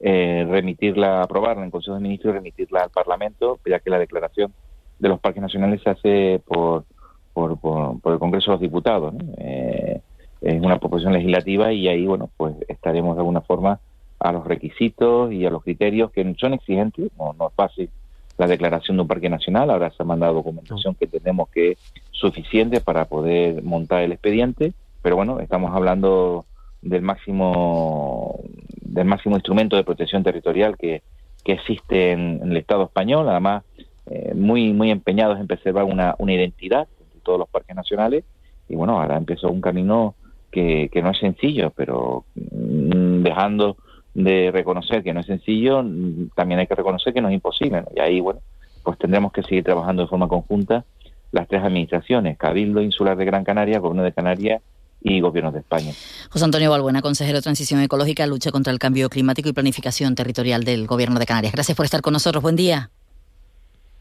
[0.00, 4.52] eh, remitirla, aprobarla en Consejo de Ministros y remitirla al Parlamento, ya que la declaración
[4.98, 6.84] de los parques nacionales se hace por,
[7.32, 9.14] por, por, el Congreso de los Diputados.
[9.38, 10.00] Eh,
[10.40, 13.80] es una proposición legislativa y ahí, bueno, pues estaremos de alguna forma
[14.20, 17.90] a los requisitos y a los criterios que son exigentes, no, no es fácil
[18.38, 21.76] la declaración de un parque nacional, ahora se ha mandado documentación que tenemos que
[22.12, 26.46] suficiente para poder montar el expediente, pero bueno, estamos hablando
[26.82, 28.40] del máximo
[28.80, 31.02] del máximo instrumento de protección territorial que,
[31.44, 33.64] que existe en, el Estado español, además
[34.06, 38.24] eh, muy muy empeñados en preservar una, una identidad de todos los parques nacionales
[38.68, 40.14] y bueno, ahora empezó un camino
[40.50, 43.76] que, que no es sencillo, pero mm, dejando
[44.14, 47.84] de reconocer que no es sencillo, mm, también hay que reconocer que no es imposible.
[47.94, 48.40] Y ahí, bueno,
[48.82, 50.84] pues tendremos que seguir trabajando de forma conjunta
[51.30, 54.62] las tres administraciones, Cabildo Insular de Gran Canaria, Gobierno de Canarias
[55.00, 55.92] y gobiernos de España.
[56.30, 60.64] José Antonio Balbuena, consejero de Transición Ecológica, Lucha contra el Cambio Climático y Planificación Territorial
[60.64, 61.52] del Gobierno de Canarias.
[61.52, 62.42] Gracias por estar con nosotros.
[62.42, 62.90] Buen día.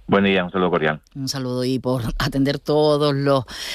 [0.09, 1.01] Buen día, un saludo cordial.
[1.15, 3.13] Un saludo y por atender todas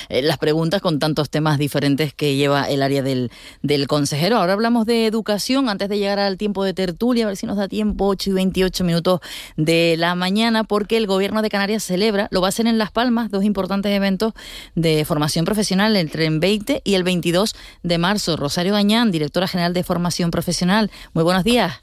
[0.09, 4.39] eh, las preguntas con tantos temas diferentes que lleva el área del, del consejero.
[4.39, 7.59] Ahora hablamos de educación antes de llegar al tiempo de tertulia, a ver si nos
[7.59, 9.21] da tiempo, 8 y 28 minutos
[9.59, 12.93] de la mañana, porque el gobierno de Canarias celebra, lo va a hacer en Las
[12.93, 14.33] Palmas, dos importantes eventos
[14.75, 18.39] de formación profesional entre el 20 y el 22 de marzo.
[18.39, 20.91] Rosario Gañán, directora general de formación profesional.
[21.13, 21.83] Muy buenos días.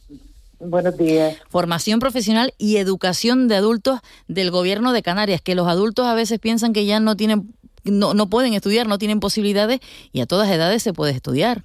[0.60, 1.38] Buenos días.
[1.48, 6.40] Formación profesional y educación de adultos del gobierno de Canarias, que los adultos a veces
[6.40, 7.54] piensan que ya no tienen,
[7.86, 9.80] no, no pueden estudiar, no tienen posibilidades
[10.12, 11.64] y a todas edades se puede estudiar.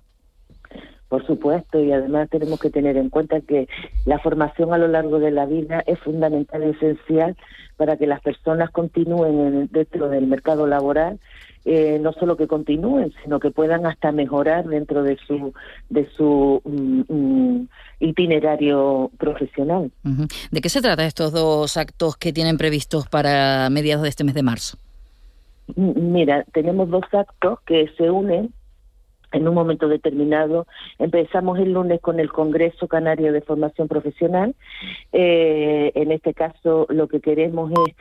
[1.09, 3.69] Por supuesto, y además tenemos que tener en cuenta que
[4.05, 7.37] la formación a lo largo de la vida es fundamental y esencial
[7.77, 11.19] para que las personas continúen dentro del mercado laboral
[11.65, 15.55] eh, no solo que continúen, sino que puedan hasta mejorar dentro de su
[15.89, 17.69] de su mm, mm,
[18.01, 19.91] itinerario profesional.
[20.51, 24.35] ¿De qué se trata estos dos actos que tienen previstos para mediados de este mes
[24.35, 24.79] de marzo?
[25.77, 28.53] Mira, tenemos dos actos que se unen
[29.35, 30.67] en un momento determinado.
[30.99, 34.55] Empezamos el lunes con el Congreso Canario de Formación Profesional.
[35.13, 37.95] Eh, en este caso, lo que queremos es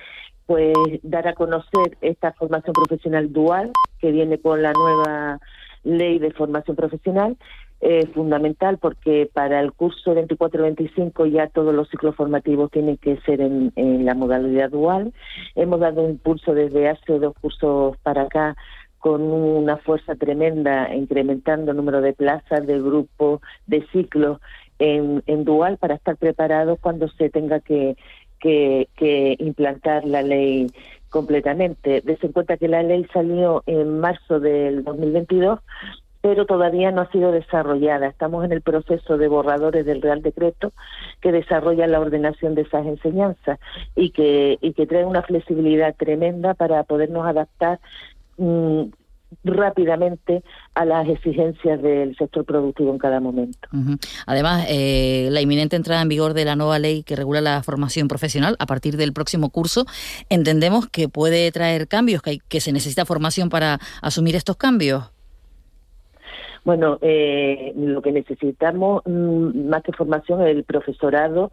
[0.46, 5.40] pues dar a conocer esta formación profesional dual que viene con la nueva
[5.84, 7.38] ley de formación profesional
[7.84, 13.42] es fundamental porque para el curso 24-25 ya todos los ciclos formativos tienen que ser
[13.42, 13.74] en,
[14.06, 15.14] la modalidad dual.
[15.56, 18.56] Hemos dado un impulso desde hace dos cursos para acá
[19.00, 24.40] con una fuerza tremenda, incrementando el número de plazas, de grupos, de ciclos
[24.80, 27.98] en, en dual para estar preparados cuando se tenga que,
[28.44, 30.68] que, que implantar la ley
[31.10, 32.02] completamente.
[32.02, 35.60] Des en cuenta que la ley salió en marzo del 2022,
[36.20, 38.08] pero todavía no ha sido desarrollada.
[38.08, 40.74] Estamos en el proceso de borradores del Real Decreto
[41.22, 43.60] que desarrolla la ordenación de esas enseñanzas
[43.96, 47.80] y que, y que trae una flexibilidad tremenda para podernos adaptar
[48.38, 48.84] mm,
[49.44, 50.44] rápidamente
[50.74, 53.68] a las exigencias del sector productivo en cada momento.
[54.26, 58.08] Además, eh, la inminente entrada en vigor de la nueva ley que regula la formación
[58.08, 59.86] profesional a partir del próximo curso,
[60.30, 65.14] entendemos que puede traer cambios, que, que se necesita formación para asumir estos cambios.
[66.64, 71.52] Bueno, eh, lo que necesitamos mm, más que formación es el profesorado.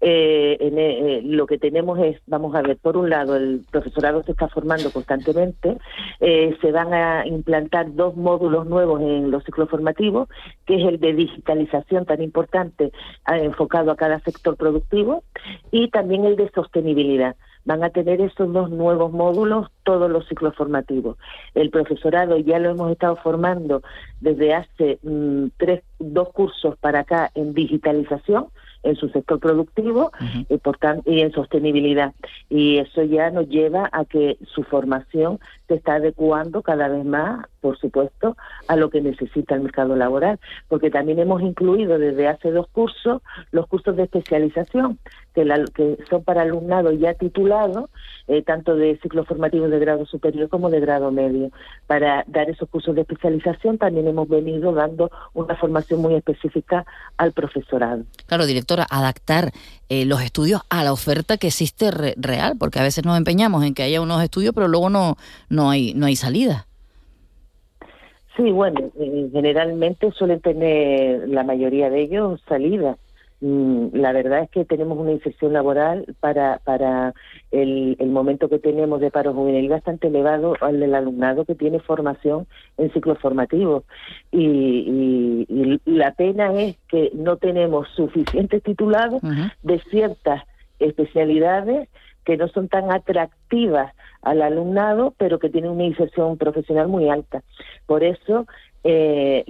[0.00, 4.22] Eh, en, eh, lo que tenemos es, vamos a ver, por un lado, el profesorado
[4.22, 5.78] se está formando constantemente,
[6.20, 10.28] se van a implantar dos módulos nuevos en los ciclos formativos,
[10.66, 12.92] que es el de digitalización tan importante
[13.26, 15.24] enfocado a cada sector productivo
[15.70, 17.36] y también el de sostenibilidad
[17.68, 21.18] van a tener esos dos nuevos módulos todos los ciclos formativos.
[21.54, 23.82] El profesorado ya lo hemos estado formando
[24.20, 28.46] desde hace mm, tres, dos cursos para acá en digitalización,
[28.82, 30.12] en su sector productivo
[30.48, 32.14] y, por y en sostenibilidad.
[32.48, 37.46] Y eso ya nos lleva a que su formación se está adecuando cada vez más,
[37.60, 42.50] por supuesto, a lo que necesita el mercado laboral, porque también hemos incluido desde hace
[42.50, 43.20] dos cursos
[43.52, 44.98] los cursos de especialización,
[45.34, 47.90] que, que son para alumnado ya titulado,
[48.26, 51.50] eh, tanto de ciclos formativos de grado superior como de grado medio.
[51.86, 56.86] Para dar esos cursos de especialización también hemos venido dando una formación muy específica
[57.18, 58.04] al profesorado.
[58.26, 59.52] Claro, directora, adaptar
[59.90, 63.74] eh, los estudios a la oferta que existe real, porque a veces nos empeñamos en
[63.74, 65.16] que haya unos estudios, pero luego no
[65.70, 66.66] hay, no hay salida.
[68.36, 72.96] Sí, bueno, eh, generalmente suelen tener la mayoría de ellos salida.
[73.40, 77.14] Mm, la verdad es que tenemos una inserción laboral para, para
[77.52, 81.78] el, el, momento que tenemos de paro juvenil bastante elevado al del alumnado que tiene
[81.78, 83.84] formación en ciclos formativos.
[84.32, 89.20] Y, y, la pena es que no tenemos suficientes titulados
[89.62, 90.44] de ciertas
[90.78, 91.88] especialidades
[92.28, 97.42] que no son tan atractivas al alumnado, pero que tienen una inserción profesional muy alta.
[97.86, 98.46] Por eso
[98.84, 99.44] eh,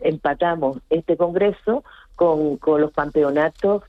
[0.00, 1.82] empatamos este congreso
[2.14, 3.82] con, los campeonatos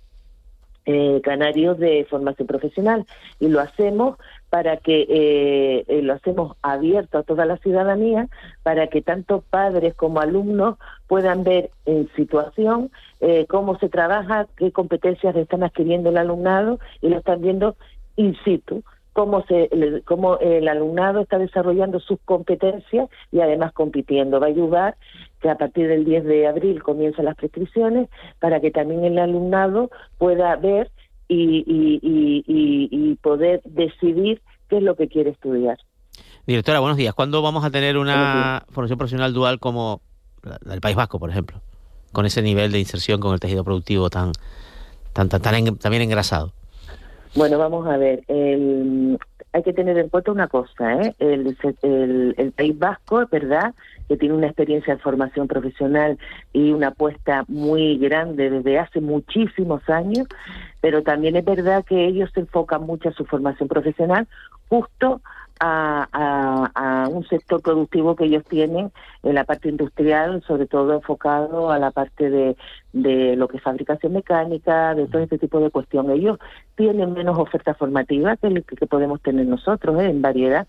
[0.87, 3.05] eh, canarios de formación profesional
[3.39, 4.17] y lo hacemos
[4.49, 8.27] para que eh, eh, lo hacemos abierto a toda la ciudadanía
[8.61, 12.89] para que tanto padres como alumnos puedan ver en situación
[13.47, 17.75] cómo se trabaja, qué competencias están adquiriendo el alumnado y lo están viendo
[18.15, 19.69] in situ, cómo, se,
[20.05, 24.39] cómo el alumnado está desarrollando sus competencias y además compitiendo.
[24.39, 24.97] Va a ayudar
[25.41, 29.89] que a partir del 10 de abril comiencen las prescripciones para que también el alumnado
[30.17, 30.91] pueda ver
[31.27, 35.77] y, y, poder decidir qué es lo que quiere estudiar.
[36.45, 37.13] Directora, buenos días.
[37.15, 40.01] ¿Cuándo vamos a tener una formación profesional dual como
[40.43, 41.61] la del País Vasco, por ejemplo?
[42.11, 44.31] Con ese nivel de inserción con el tejido productivo tan,
[45.13, 46.53] tan, tan, tan, bien engrasado.
[47.35, 48.23] Bueno, vamos a ver.
[48.29, 51.15] hay que tener en cuenta una cosa, ¿eh?
[51.19, 51.57] El,
[52.37, 53.73] el, País Vasco, es verdad,
[54.07, 56.17] que tiene una experiencia de formación profesional
[56.53, 60.27] y una apuesta muy grande desde hace muchísimos años,
[60.79, 64.27] pero también es verdad que ellos se enfocan mucho a su formación profesional
[64.69, 65.21] justo
[65.59, 68.91] a, un sector productivo que ellos tienen
[69.23, 72.57] en la parte industrial, sobre todo enfocado a la parte de,
[72.93, 76.17] de lo que es fabricación mecánica, de todo este tipo de cuestiones.
[76.17, 76.39] Ellos
[76.75, 80.05] tienen menos oferta formativa que, que podemos tener nosotros ¿eh?
[80.05, 80.67] en variedad.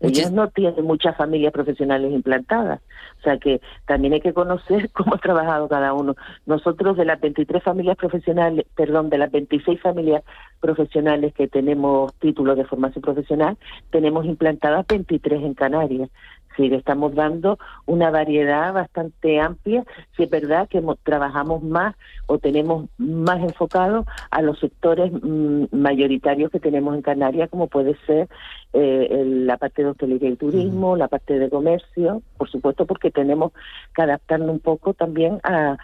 [0.00, 2.80] Ellos no tienen muchas familias profesionales implantadas.
[3.18, 6.14] O sea que también hay que conocer cómo ha trabajado cada uno.
[6.44, 10.22] Nosotros de las 23 familias profesionales, perdón, de las 26 familias
[10.60, 13.56] profesionales que tenemos títulos de formación profesional,
[13.90, 16.10] tenemos implantadas 23 en Canarias
[16.56, 19.84] decir, estamos dando una variedad bastante amplia.
[20.16, 21.94] Si es verdad que trabajamos más
[22.26, 27.96] o tenemos más enfocado a los sectores mm, mayoritarios que tenemos en Canarias, como puede
[28.06, 28.28] ser
[28.72, 33.52] eh, la parte de hostelería y turismo, la parte de comercio, por supuesto, porque tenemos
[33.94, 35.76] que adaptarnos un poco también a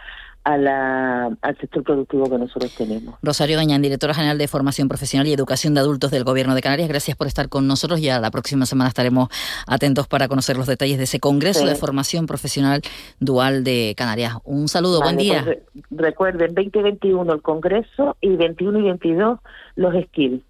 [0.45, 3.15] a la, al sector productivo que nosotros tenemos.
[3.21, 6.89] Rosario Gañán, directora general de Formación Profesional y Educación de Adultos del Gobierno de Canarias,
[6.89, 8.01] gracias por estar con nosotros.
[8.01, 9.29] Ya la próxima semana estaremos
[9.67, 11.65] atentos para conocer los detalles de ese Congreso Sí.
[11.67, 12.81] de Formación Profesional
[13.19, 14.35] Dual de Canarias.
[14.43, 15.43] Un saludo, buen día.
[15.43, 19.39] pues re- recuerden, 2021 el Congreso y 21 y 22
[19.75, 20.41] los skills.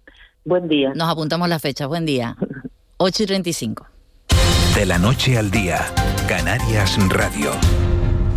[0.44, 0.92] Buen día.
[0.94, 1.86] Nos apuntamos las fechas.
[1.88, 2.36] Buen día.
[2.98, 3.86] 8 y 35.
[4.74, 5.78] De la noche al día,
[6.28, 7.52] Canarias Radio.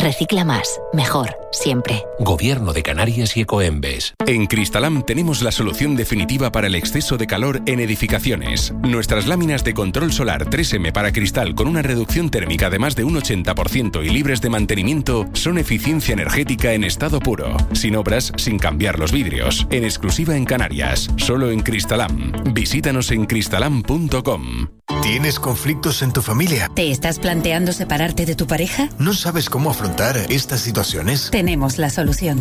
[0.00, 2.04] Recicla más, mejor, siempre.
[2.18, 4.14] Gobierno de Canarias y Ecoembes.
[4.26, 8.72] En Cristalam tenemos la solución definitiva para el exceso de calor en edificaciones.
[8.82, 13.04] Nuestras láminas de control solar 3M para cristal con una reducción térmica de más de
[13.04, 17.56] un 80% y libres de mantenimiento son eficiencia energética en estado puro.
[17.72, 19.66] Sin obras, sin cambiar los vidrios.
[19.70, 21.08] En exclusiva en Canarias.
[21.16, 22.32] Solo en Cristalam.
[22.52, 24.81] Visítanos en cristalam.com.
[25.00, 26.70] ¿Tienes conflictos en tu familia?
[26.74, 28.88] ¿Te estás planteando separarte de tu pareja?
[28.98, 31.30] ¿No sabes cómo afrontar estas situaciones?
[31.30, 32.40] Tenemos la solución.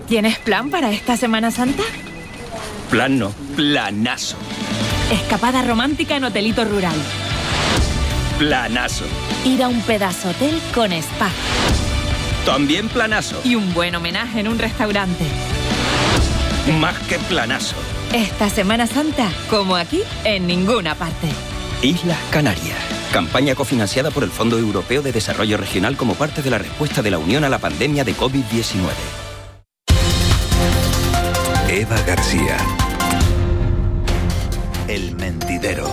[0.07, 1.83] ¿Tienes plan para esta Semana Santa?
[2.89, 4.35] Plan no, planazo.
[5.11, 6.95] Escapada romántica en Hotelito Rural.
[8.39, 9.03] Planazo.
[9.43, 11.29] Ir a un pedazo hotel con spa.
[12.45, 13.41] También planazo.
[13.43, 15.25] Y un buen homenaje en un restaurante.
[16.79, 17.75] Más que planazo.
[18.13, 21.27] Esta Semana Santa, como aquí, en ninguna parte.
[21.81, 22.77] Islas Canarias.
[23.11, 27.11] Campaña cofinanciada por el Fondo Europeo de Desarrollo Regional como parte de la respuesta de
[27.11, 28.79] la Unión a la pandemia de COVID-19.
[31.69, 32.57] Eva García.
[34.91, 35.87] El mentidero.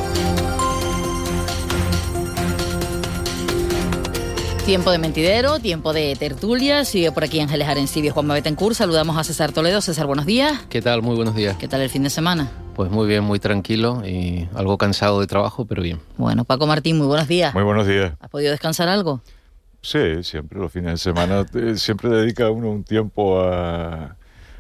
[4.67, 6.85] Tiempo de mentidero, tiempo de tertulia.
[6.85, 8.75] Sigue por aquí Ángeles Arencibia y Juanma Betancourt.
[8.75, 9.81] Saludamos a César Toledo.
[9.83, 10.63] César, buenos días.
[10.69, 11.03] ¿Qué tal?
[11.03, 11.57] Muy buenos días.
[11.59, 12.51] ¿Qué tal el fin de semana?
[12.75, 16.01] Pues muy bien, muy tranquilo y algo cansado de trabajo, pero bien.
[16.17, 17.55] Bueno, Paco Martín, muy buenos días.
[17.55, 18.15] Muy buenos días.
[18.19, 19.21] ¿Has podido descansar algo?
[19.81, 24.17] Sí, siempre los fines de semana eh, siempre dedica uno un tiempo a,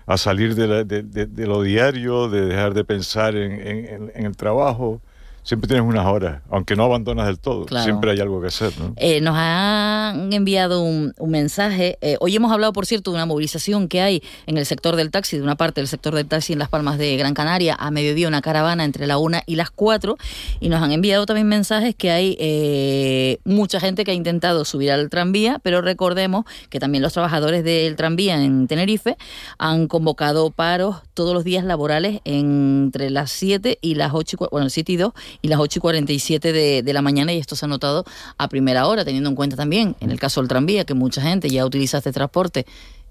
[0.09, 4.13] a salir de, la- de- de- lo diario, de dejar de pensar en, en- en-
[4.15, 5.01] en el trabajo.
[5.49, 7.65] Siempre tienes unas horas, aunque no abandonas del todo.
[7.65, 7.83] Claro.
[7.83, 8.93] Siempre hay algo que hacer, ¿no?
[8.99, 11.97] Eh, nos han enviado un, un mensaje.
[12.03, 15.11] Eh, hoy hemos hablado, por cierto, de una movilización que hay en el sector del
[15.11, 17.75] taxi, de una parte del sector del taxi en Las Palmas de Gran Canaria.
[17.81, 20.19] A mediodía una caravana entre la una y las cuatro.
[20.61, 24.93] Y nos han enviado también mensajes que hay eh, mucha gente que ha intentado subir
[24.93, 29.17] al tranvía, pero recordemos que también los trabajadores del tranvía en Tenerife
[29.57, 34.49] han convocado paros todos los días laborales entre las 7 y las 8, y cua-
[34.51, 35.13] bueno, 7 y 2
[35.43, 38.05] y las 8 y 47 de, de la mañana y esto se ha notado
[38.37, 41.49] a primera hora, teniendo en cuenta también, en el caso del tranvía, que mucha gente
[41.49, 42.67] ya utiliza este transporte,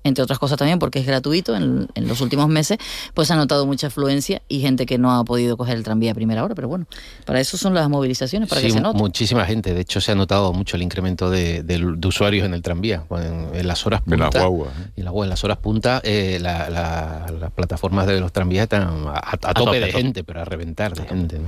[0.07, 2.77] entre otras cosas también porque es gratuito en, en los últimos meses,
[3.13, 6.11] pues se ha notado mucha afluencia y gente que no ha podido coger el tranvía
[6.11, 6.85] a primera hora, pero bueno,
[7.25, 8.97] para eso son las movilizaciones, para Sí, que se note.
[8.97, 9.73] muchísima gente.
[9.73, 13.03] De hecho, se ha notado mucho el incremento de, de- de usuarios en el tranvía.
[13.11, 14.39] En, en las horas En punta.
[14.39, 18.31] guaguas, y las guaguas, en las horas punta, eh, la- la- las plataformas de los
[18.31, 20.01] tranvías están a, a tope, tope, de a tope.
[20.01, 21.39] gente, pero a reventar de gente.
[21.39, 21.45] ¿no?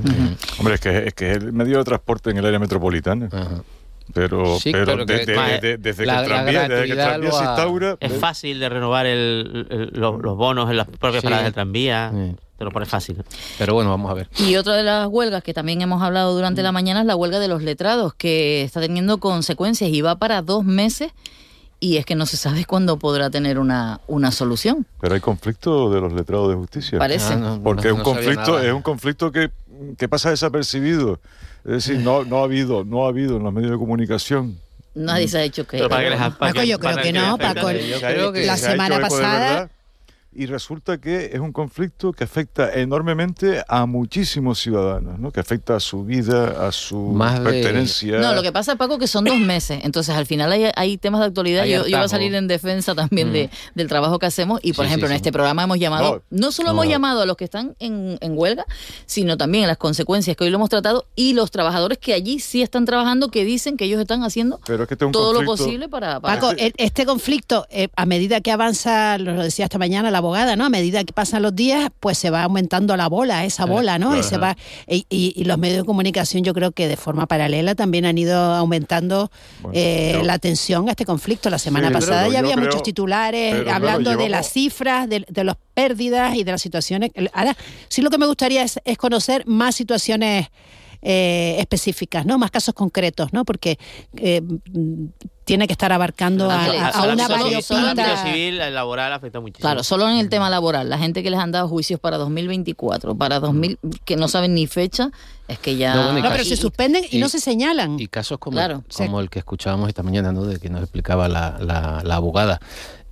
[0.59, 3.29] Hombre, es que, es que es el medio de transporte en el área metropolitana.
[4.13, 7.97] Pero, Sí, que- desde la- que el la tranvía, desde que el tranvía se instaura...
[7.99, 11.25] Es fácil de renovar el- el- los, los bonos en las propias Sí.
[11.25, 12.11] paradas del tranvía.
[12.57, 13.23] Te lo pone fácil.
[13.57, 14.27] Pero bueno, vamos a ver.
[14.39, 17.39] Y otra de las huelgas que también hemos hablado durante la mañana es la huelga
[17.39, 21.11] de los letrados, que está teniendo consecuencias y va para dos meses
[21.79, 24.85] y es que no se sabe cuándo podrá tener una, una solución.
[24.99, 26.99] Pero hay conflicto de los letrados de justicia.
[26.99, 27.33] Parece.
[27.33, 29.51] Ah, no, Porque no- es un conflicto, es un conflicto que,
[29.97, 31.21] que pasa desapercibido.
[31.65, 34.59] Es decir, no, no ha habido, no ha habido en los medios de comunicación.
[34.95, 35.87] Nadie se ha hecho que...
[35.87, 37.69] Paco, yo creo que no, Paco.
[37.71, 39.69] La semana pasada verdad,
[40.41, 45.31] y resulta que es un conflicto que afecta enormemente a muchísimos ciudadanos, ¿no?
[45.31, 48.19] que afecta a su vida, a su Más de- pertenencia.
[48.19, 49.79] No, lo que pasa, Paco, que son dos meses.
[49.83, 51.63] Entonces, al final hay, hay temas de actualidad.
[51.63, 54.59] Hay Yo, yo voy a salir en defensa también de, del trabajo que hacemos.
[54.63, 55.21] Y, por Sí, ejemplo, sí, en sí.
[55.21, 58.65] este programa hemos llamado, no, solo hemos llamado a los que están en, en huelga,
[59.05, 62.39] sino también a las consecuencias que hoy lo hemos tratado y los trabajadores que allí
[62.39, 65.43] sí están trabajando, que dicen que ellos están haciendo Pero es que este todo lo
[65.43, 66.19] posible para...
[66.19, 70.19] para- Paco, e- este conflicto, eh, a medida que avanza, lo decía esta mañana, la
[70.29, 70.65] abogada, ¿no?
[70.65, 74.15] A medida que pasan los días, pues se va aumentando la bola, esa bola, ¿no?
[74.17, 74.55] Y, se va,
[74.87, 78.17] y, y- y los medios de comunicación yo creo que de forma paralela también han
[78.17, 79.31] ido aumentando
[79.73, 81.49] eh, yo- la tensión a este conflicto.
[81.49, 84.51] La semana Sí, pasada pero ya había creo- muchos titulares pero claro, hablando de las
[84.51, 87.11] cifras, de, de las pérdidas y de las situaciones.
[87.33, 87.55] Ahora,
[87.87, 90.47] sí lo que me gustaría es, es conocer más situaciones
[91.01, 92.37] eh, específicas, ¿no?
[92.37, 93.45] Más casos concretos, ¿no?
[93.45, 93.77] Porque
[94.17, 94.41] eh,
[95.45, 98.23] tiene que estar abarcando a, a- a Solo- una solo el variopinta...
[98.25, 99.61] civil, el laboral afecta muchísimo.
[99.61, 103.15] Claro, solo en el tema laboral, la gente que les han dado juicios para 2024,
[103.15, 105.09] para 2000, que no saben ni fecha,
[105.47, 105.95] es que ya...
[105.95, 107.99] No, bueno, No, pero se suspenden y, y- no se señalan.
[107.99, 108.83] Y casos como, Claro.
[108.95, 110.43] como el que escuchábamos esta mañana, ¿no?
[110.43, 112.59] de que nos explicaba la, la- la abogada.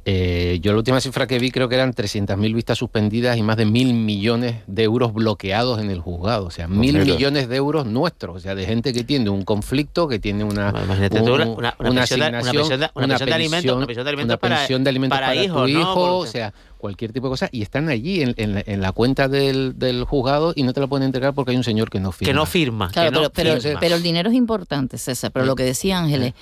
[0.10, 3.58] Eh, yo la última cifra que vi creo que eran 300.000 vistas suspendidas y más
[3.58, 6.46] de mil millones de euros bloqueados en el juzgado.
[6.46, 8.38] O sea, mil millones de euros nuestros.
[8.38, 12.06] O sea, de gente que tiene un conflicto, que tiene una, una, una, una una
[12.08, 14.68] pensión de- una asignación, pensión de- una pensión de alimentos, una pensión de alimentos para,
[14.68, 15.80] de alimentos para para, hijos, tu ¿no?
[15.82, 17.50] hijo, Porque- o sea, cualquier tipo de cosa.
[17.52, 20.80] Y están allí en, en la, en la cuenta del, del juzgado y no te
[20.80, 22.30] la pueden entregar porque hay un señor que no firma.
[22.32, 22.90] que no firma.
[22.92, 23.80] Claro, que no pero, pero, firma.
[23.82, 25.32] pero el dinero es importante, César.
[25.34, 26.34] Pero lo que decía Ángeles,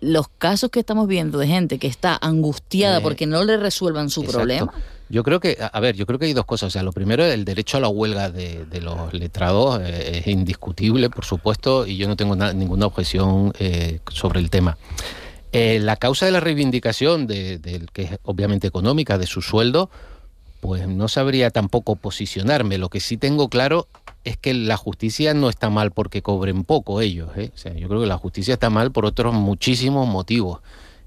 [0.00, 4.08] los casos que estamos viendo de gente que está angustiada Eh, porque no le resuelvan
[4.10, 4.38] su Exacto.
[4.38, 4.72] problema.
[5.08, 6.68] Yo creo que, a ver, yo creo que hay dos cosas.
[6.68, 10.26] O sea, lo primero, el derecho a la huelga de, de los letrados eh, es
[10.28, 14.78] indiscutible, por supuesto, y yo no tengo na- ninguna objeción eh, sobre el tema.
[15.52, 17.60] Eh, la causa de la reivindicación, de,
[17.92, 19.90] que es obviamente económica, de su sueldo,
[20.60, 22.78] pues no sabría tampoco posicionarme.
[22.78, 23.88] Lo que sí tengo claro
[24.24, 27.30] es que la justicia no está mal porque cobren poco ellos.
[27.36, 27.50] ¿eh?
[27.54, 30.60] O sea, yo creo que la justicia está mal por otros muchísimos motivos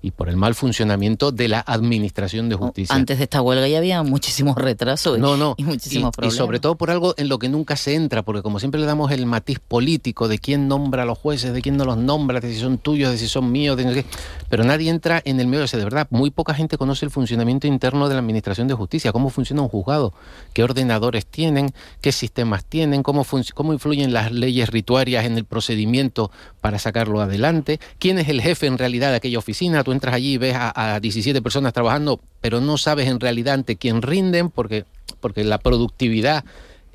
[0.04, 2.94] y por el mal funcionamiento de la administración de justicia.
[2.94, 5.56] Antes de esta huelga ya había muchísimos retrasos y, No, no.
[5.58, 6.36] y muchísimos y, problemas.
[6.36, 8.86] y sobre todo por algo en lo que nunca se entra, porque como siempre le
[8.86, 12.42] damos el matiz político de quién nombra a los jueces, de quién no los nombra,
[12.42, 14.10] de si son tuyos, de si son míos, de no sé qué.
[14.50, 15.64] pero nadie entra en el medio.
[15.64, 18.74] O sea, de verdad, muy poca gente conoce el funcionamiento interno de la Administración de
[18.74, 20.14] Justicia, cómo funciona un juzgado,
[20.52, 26.30] qué ordenadores tienen, qué sistemas tienen, cómo, cómo influyen las leyes rituarias en el procedimiento
[26.60, 29.82] para sacarlo adelante, quién es el jefe en realidad de aquella oficina.
[29.84, 33.54] Tú entras allí y ves a, a 17 personas trabajando, pero no sabes en realidad
[33.54, 34.84] ante quién rinden, porque,
[35.22, 36.44] porque la productividad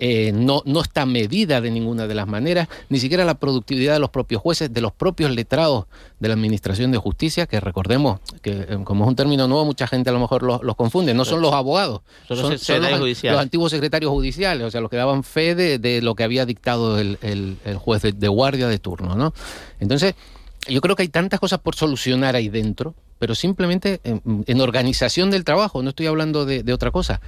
[0.00, 3.98] eh, no, no está medida de ninguna de las maneras, ni siquiera la productividad de
[3.98, 5.86] los propios jueces, de los propios letrados
[6.20, 9.88] de la Administración de Justicia, que recordemos que eh, como es un término nuevo, mucha
[9.88, 12.58] gente a lo mejor los, los confunde, no son los abogados, Son son, los son
[12.60, 13.34] secretarios los, judiciales.
[13.36, 16.46] los antiguos secretarios judiciales, o sea, los que daban fe de, de lo que había
[16.46, 19.34] dictado el, el- el juez de, de guardia de turno, ¿no?
[19.80, 20.14] Entonces,
[20.66, 25.30] yo creo que hay tantas cosas por solucionar ahí dentro, pero simplemente en, en organización
[25.30, 27.20] del trabajo, no estoy hablando de, de otra cosa,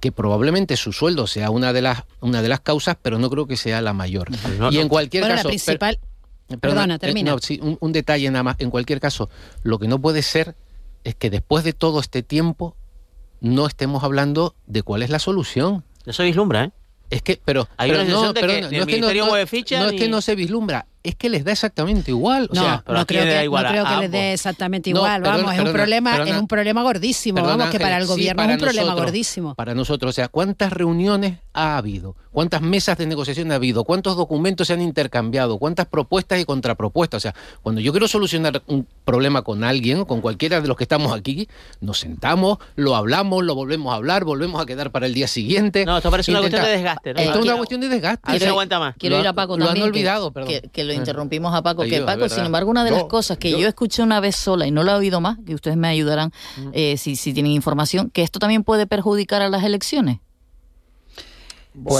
[0.00, 3.46] que probablemente su sueldo sea una de las una de las causas, pero no creo
[3.46, 4.30] que sea la mayor.
[4.58, 4.80] no, y no.
[4.82, 5.98] en cualquier Bueno, la caso, principal...
[5.98, 7.30] per- Perdona, eh, termina.
[7.32, 8.56] no, sí, un, un detalle nada más.
[8.58, 9.30] En cualquier caso,
[9.62, 10.54] lo que no puede ser
[11.02, 12.76] es que después de todo este tiempo
[13.40, 15.84] no estemos hablando de cuál es la solución.
[16.04, 16.70] No se vislumbra, ¿eh?
[17.08, 19.86] Es que, pero, Hay pero una no, de que no, es que no, no- no
[19.88, 22.48] es que no se vislumbra, es que les da exactamente igual.
[22.50, 24.96] O No, sea, pero no creo que, igual no creo que les dé exactamente No,
[25.00, 25.20] igual.
[25.22, 26.30] perdona, vamos, es un perdona, problema, perdona.
[26.30, 27.42] es un problema gordísimo.
[27.42, 29.54] Vamos, que para el sí, gobierno para es un problema gordísimo.
[29.54, 32.16] Para nosotros, o sea, ¿cuántas reuniones ha habido?
[32.32, 33.84] ¿Cuántas mesas de negociación ha habido?
[33.84, 35.58] ¿Cuántos documentos se han intercambiado?
[35.58, 37.18] ¿Cuántas propuestas y contrapropuestas?
[37.18, 40.82] O sea, cuando yo quiero solucionar un problema con alguien, con cualquiera de los que
[40.84, 41.48] estamos aquí,
[41.80, 45.84] nos sentamos, lo hablamos, lo volvemos a hablar, volvemos a quedar para el día siguiente.
[45.84, 47.20] No, esto parece una cuestión de desgaste, ¿no?
[47.20, 48.30] Esto es una cuestión de desgaste.
[48.30, 48.96] aquí se aguanta más.
[48.98, 49.84] Quiero Lo ir a han- Paco lo han también.
[49.84, 50.48] que- olvidado, perdón.
[50.50, 51.82] Que, que lo Interrumpimos a Paco.
[51.82, 54.66] Que Paco, sin embargo, una de las cosas que yo, yo- escuché una vez sola
[54.66, 56.68] y no la he oído más, que ustedes me ayudarán Mm.
[56.72, 60.18] eh, si, si tienen información, que esto también puede perjudicar a las elecciones.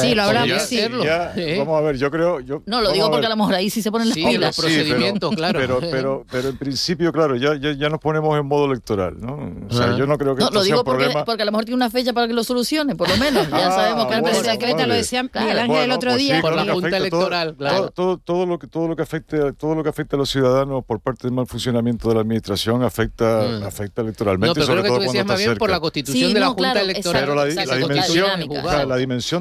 [0.00, 0.76] Sí, lo hablamos, ya- sí.
[1.04, 1.58] ya, ¿Eh?
[1.58, 2.40] Vamos a ver, yo creo...
[2.40, 4.24] Yo, No, lo digo a porque a lo mejor ahí sí se ponen las Sí,
[4.24, 4.56] pilas.
[4.56, 5.58] los procedimientos, claro.
[5.58, 9.52] Pero, pero, pero en principio, claro, ya, ya, ya nos ponemos en modo electoral, ¿no?
[9.68, 9.96] O sea, Ah.
[9.98, 11.24] yo no creo que No, esto lo sea digo un porque, problema...
[11.24, 13.48] porque a lo mejor tiene una fecha para que lo solucione, por lo menos.
[13.50, 14.86] Ya Ah, sabemos que bueno, el Pero secreta vale.
[14.88, 15.58] lo decía Miguel.
[15.58, 16.36] Ángel el otro pues día.
[16.36, 17.76] sí, Por la Junta afecta todo- Electoral, claro.
[17.76, 20.30] Todo, todo, todo lo que todo lo que afecte todo lo que afecte a los
[20.30, 23.62] ciudadanos por parte del mal funcionamiento de la administración afecta Mm.
[23.64, 26.32] afecta No, electoralmente pero sobre creo que todo tú decías más bien por la constitución
[26.34, 27.22] de la no, Junta Electoral.
[27.22, 28.24] pero la, la la dimensión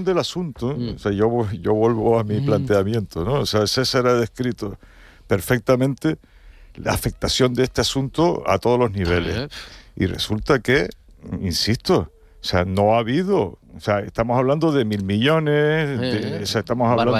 [0.05, 1.27] sea, la asunto o sea yo
[1.65, 2.45] yo vuelvo a mi Mm.
[2.45, 4.77] planteamiento no o sea César ha descrito
[5.27, 6.17] perfectamente
[6.75, 9.35] la afectación de este asunto a todos los niveles.
[9.95, 10.89] Y resulta que
[11.41, 12.09] insisto
[12.41, 16.45] o sea no ha habido o sea estamos hablando de mil millones de- Eh, o
[16.45, 17.11] sea, estamos hablando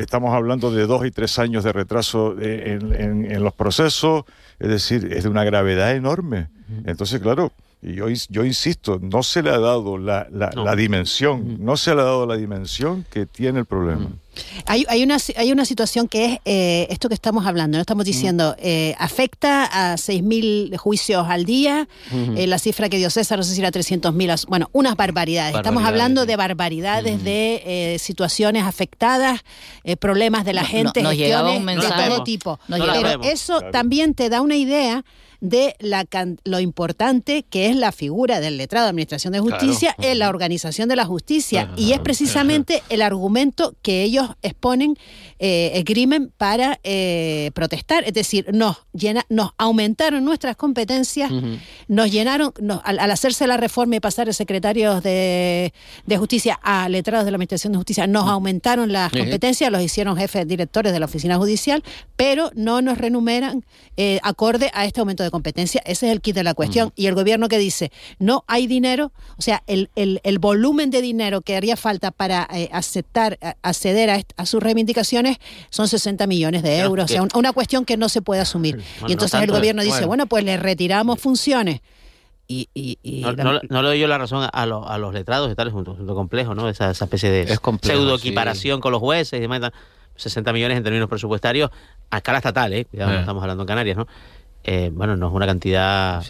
[0.00, 4.24] estamos hablando de dos y tres años de retraso en, en- en los procesos
[4.58, 6.48] es decir es de una gravedad enorme.
[6.84, 10.64] Entonces claro y yo, yo insisto, no se le ha dado la, la- No.
[10.64, 14.08] la dimensión, no se le ha dado la dimensión que tiene el problema.
[14.66, 17.80] Hay, hay, una, hay una situación que es eh, esto que estamos hablando, ¿no?
[17.82, 21.88] Estamos diciendo, eh, afecta a 6.000 juicios al día,
[22.36, 25.56] eh, la cifra que dio César, no sé si era 300.000, as- bueno, unas barbaridades.
[25.56, 27.62] Estamos hablando de barbaridades, de
[27.94, 29.40] eh, situaciones afectadas,
[29.84, 32.60] eh, problemas de la No- gente, un gestiones de todo tipo.
[32.68, 33.72] Pero eso Claro.
[33.72, 35.04] también te da una idea
[35.40, 39.94] de la can- lo importante que es la figura del letrado de Administración de Justicia
[39.98, 41.70] en la organización de la justicia.
[41.76, 44.96] Y es precisamente el argumento que ellos exponen,
[45.38, 48.04] eh, esgrimen para eh, protestar.
[48.04, 51.30] Es decir, nos, llena, nos aumentaron nuestras competencias,
[51.88, 55.72] nos llenaron, nos- al, al hacerse la reforma y pasar de secretarios de,
[56.06, 60.16] de justicia a letrados de la Administración de Justicia, nos aumentaron las competencias, los hicieron
[60.16, 61.82] jefes directores de la oficina judicial,
[62.16, 63.64] pero no nos renumeran
[63.96, 65.80] eh, acorde a este aumento de competencia.
[65.84, 66.92] Ese es el kit de la cuestión.
[66.96, 71.00] Y el gobierno que dice, no hay dinero, o sea, el, el- el volumen de
[71.02, 75.38] dinero que haría falta para eh, aceptar, acceder a, a sus reivindicaciones
[75.70, 77.04] son 60 millones de Claro, euros.
[77.04, 78.76] O sea, un- una cuestión que no se puede asumir.
[78.76, 80.06] Bueno, y entonces no el gobierno dice, bueno.
[80.08, 81.80] bueno, pues le retiramos funciones.
[82.48, 84.98] Y, y- y No, la- no- no le doy yo la razón a, los- a
[84.98, 86.68] los letrados y tal, es un asunto complejo, ¿no?
[86.68, 88.26] Esa, esa especie de complejo, pseudo sí.
[88.28, 89.58] equiparación con los jueces y demás.
[89.58, 89.72] y tal.
[90.16, 91.70] 60 millones en términos presupuestarios
[92.10, 92.84] a escala estatal, ¿eh?
[92.84, 93.20] Cuidado, Eh.
[93.20, 94.06] estamos hablando en Canarias, ¿no?
[94.62, 96.22] Eh, bueno, no es una cantidad...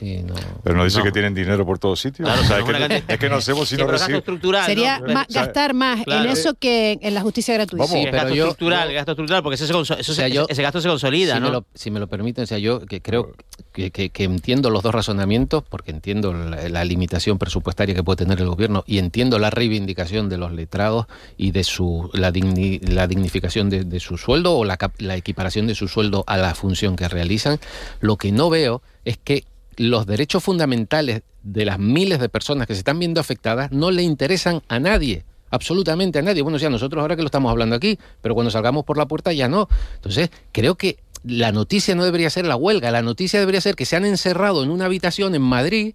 [0.63, 1.05] Pero no dice No.
[1.05, 2.29] que tienen dinero por todos sitios.
[2.29, 3.81] Claro, O sea, pero es, que, es una cantidad- es que no sabemos si Sí,
[3.81, 4.19] no pero gasto reciben.
[4.21, 5.13] estructural, Sería ¿no?
[5.13, 6.25] más- O sea, gastar más claro.
[6.25, 7.87] en eso que en la justicia gratuita.
[7.87, 10.13] Sí, el pero gasto yo- estructural, yo- el gasto estructural, porque ese, se conso- eso
[10.13, 11.47] O sea, se- yo- ese gasto se consolida, si ¿no?
[11.47, 13.33] Me lo, si me lo permiten, o sea, yo que creo
[13.73, 18.19] que, que- que entiendo los dos razonamientos, porque entiendo la, la limitación presupuestaria que puede
[18.19, 21.07] tener el gobierno y entiendo la reivindicación de los letrados
[21.37, 25.17] y de su la, digni- la dignificación de, de su sueldo o la, cap- la
[25.17, 27.59] equiparación de su sueldo a la función que realizan.
[28.01, 29.45] Lo que no veo es que
[29.77, 34.03] los derechos fundamentales de las miles de personas que se están viendo afectadas no le
[34.03, 35.25] interesan a nadie.
[35.51, 36.43] Absolutamente a nadie.
[36.43, 39.33] Bueno, sea, nosotros ahora que lo estamos hablando aquí, pero cuando salgamos por la puerta
[39.33, 39.69] ya no.
[39.97, 43.87] Entonces, creo que la noticia no debería ser la huelga, la noticia debería ser que
[43.87, 45.95] se han encerrado en una habitación en Madrid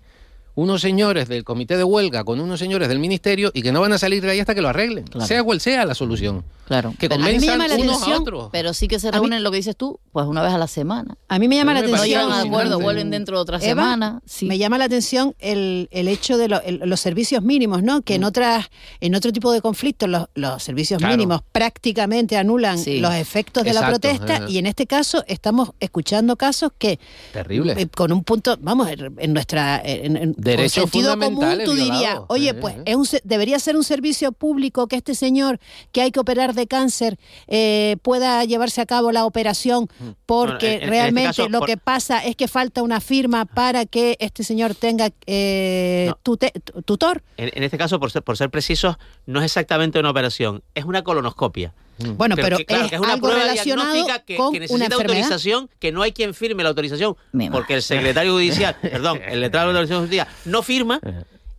[0.56, 3.94] unos señores del comité de huelga con unos señores del ministerio y que no van
[3.94, 6.44] a salir de ahí hasta que lo arreglen, sea cual sea la solución.
[6.66, 6.93] Claro.
[6.97, 9.57] Que Pero a mí me llama la atención, pero sí que se reúnen lo que
[9.57, 11.16] dices tú, pues una vez a la semana.
[11.28, 12.07] A mí me llama la No atención.
[12.24, 14.22] llegan a acuerdo, vuelven dentro de otra Eva, semana.
[14.41, 18.01] Me llama la atención el, el hecho de lo- el- los servicios mínimos, ¿no?
[18.01, 18.66] Que en otras,
[18.99, 21.13] en otro tipo de conflictos los, los servicios Claro.
[21.13, 22.99] mínimos prácticamente anulan Sí.
[22.99, 24.45] los efectos de la protesta ajá.
[24.49, 26.99] y en este caso estamos escuchando casos que
[27.32, 27.74] Terrible.
[27.80, 32.20] eh, con un punto, vamos, en nuestra en, en- con Derechos sentido común tú dirías,
[32.28, 32.82] oye, Eh, pues eh.
[32.86, 35.59] es un debería ser un servicio público que este señor
[35.91, 39.88] que hay que operar de cáncer eh, pueda llevarse a cabo la operación
[40.26, 42.99] porque Bueno, en- en este realmente caso, lo por- que pasa es que falta una
[43.01, 46.51] firma para que este señor tenga eh, tute-
[46.86, 47.24] tutor.
[47.38, 48.95] En, en este caso, por ser, por ser precisos,
[49.26, 51.74] no es exactamente una operación, es una colonoscopia.
[51.97, 54.58] Bueno, pero que, claro, es que es una algo prueba relacionado diagnóstica que, con que
[54.58, 55.18] una necesita enfermedad.
[55.24, 57.16] autorización, que no hay quien firme la autorización,
[57.53, 60.99] porque el secretario judicial, perdón, el letrado de la Organización de Justicia no firma,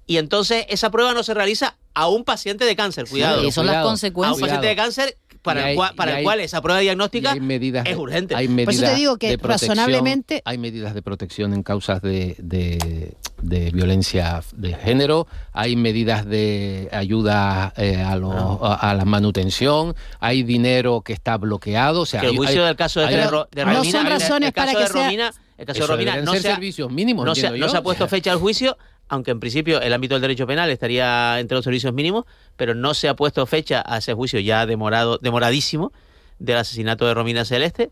[0.07, 3.43] y entonces esa prueba no se realiza a un paciente de cáncer, cuidado.
[3.43, 4.33] y son las consecuencias.
[4.33, 6.79] A un paciente de cáncer para, hay- el, cual, para el hay- cual esa prueba
[6.81, 8.35] diagnóstica hay medidas es urgente.
[8.35, 13.15] Hay medidas eso te digo que razonablemente- hay medidas de protección en causas de, de-
[13.41, 19.95] de violencia de género, hay medidas de ayuda eh, a, los- a, a la manutención,
[20.21, 23.15] hay dinero que está bloqueado, o sea, que el juicio hay- del caso de, hay-
[23.17, 25.67] de Ro- de Romina, son el- razones el caso para de que sea- Romina, el
[25.67, 28.77] caso de Romina no se servicios mínimos, no no se ha puesto fecha al juicio,
[29.09, 32.25] aunque en principio el ámbito del derecho penal estaría entre los servicios mínimos,
[32.57, 35.93] pero no se ha puesto fecha a ese juicio ya demorado, demoradísimo
[36.39, 37.91] del asesinato de Romina Celeste.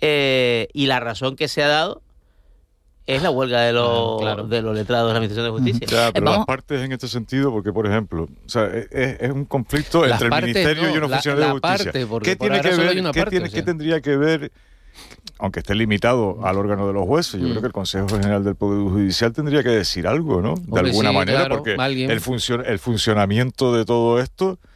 [0.00, 2.02] eh, y la razón que se ha dado
[3.06, 5.86] es la huelga de los, de los letrados de la Administración de Justicia.
[5.86, 8.88] Ya, pero Eh, las vamos- partes en este sentido, porque por ejemplo, o sea, es,
[8.90, 11.84] es un conflicto Las entre el ministerio no, y funcionarios la de justicia.
[11.92, 12.88] parte, porque ¿Qué tiene que ver?
[12.88, 13.60] hay una ¿qué, parte, tiene- o sea.
[13.60, 14.52] qué tendría que ver?
[15.38, 18.54] Aunque esté limitado al órgano de los jueces, yo creo que el Consejo General del
[18.54, 20.54] Poder Judicial tendría que decir algo, ¿no?
[20.54, 22.10] De Hombre, alguna sí, manera, claro, porque el,
[22.66, 24.75] el funcionamiento de todo esto mm,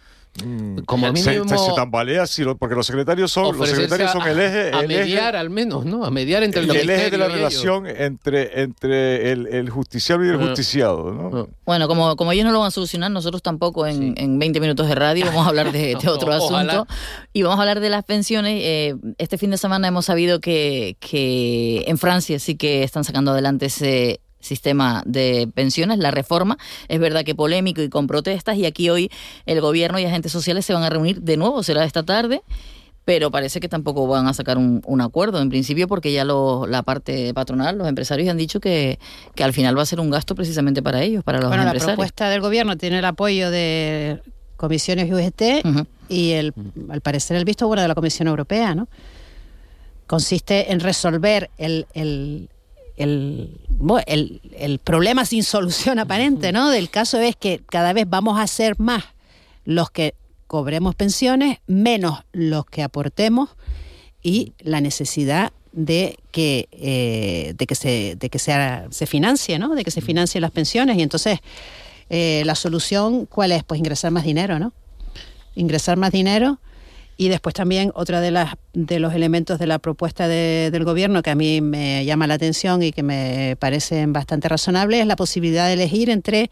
[0.86, 4.22] Como se, mínimo- se- se tambalea si lo- porque los secretarios son los secretarios son
[4.22, 6.04] a- el eje, a el eje- mediar al menos, ¿no?
[6.04, 7.36] A mediar entre el, el eje de la y ellos.
[7.38, 10.46] relación entre, entre el, el justiciable y el Ah.
[10.46, 11.48] justiciado, ¿no?
[11.66, 14.88] Bueno, como, como ellos no lo van a solucionar, nosotros tampoco en, en 20 minutos
[14.88, 16.86] de radio vamos a hablar de, de otro asunto.
[17.32, 18.60] Y vamos a hablar de las pensiones.
[18.64, 23.30] Eh, este fin de semana hemos sabido que, que en Francia sí que están sacando
[23.32, 26.58] adelante ese sistema de pensiones, la reforma.
[26.88, 28.56] Es verdad que polémico y con protestas.
[28.56, 29.10] Y aquí hoy
[29.46, 32.42] el gobierno y agentes sociales se van a reunir de nuevo, será esta tarde.
[33.06, 36.66] Pero parece que tampoco van a sacar un, un acuerdo en principio porque ya lo-
[36.66, 38.98] la parte patronal, los empresarios han dicho que,
[39.34, 41.70] que al final va a ser un gasto precisamente para ellos, para los Bueno, la
[41.70, 41.96] empresarios.
[41.96, 44.20] propuesta del gobierno tiene el apoyo de
[44.56, 45.42] comisiones y UGT
[46.10, 46.52] y el,
[46.90, 48.86] al parecer el visto bueno de la Comisión Europea, ¿no?
[50.06, 52.48] Consiste en resolver el, el,
[53.00, 53.60] el,
[54.06, 56.68] el, el problema sin solución aparente, ¿no?
[56.70, 59.04] Del caso es que cada vez vamos a ser más
[59.64, 60.14] los que
[60.46, 63.50] cobremos pensiones, menos los que aportemos
[64.22, 69.74] y la necesidad de que eh, de que se de que sea, se financie, ¿no?
[69.74, 71.38] De que se financien las pensiones y entonces
[72.10, 74.72] eh, la solución cuál es, pues ingresar más dinero, ¿no?
[75.54, 76.58] Ingresar más dinero
[77.20, 81.20] y después también otra de las de los elementos de la propuesta de- del gobierno
[81.22, 85.16] que a mí me llama la atención y que me parecen bastante razonables es la
[85.16, 86.50] posibilidad de elegir entre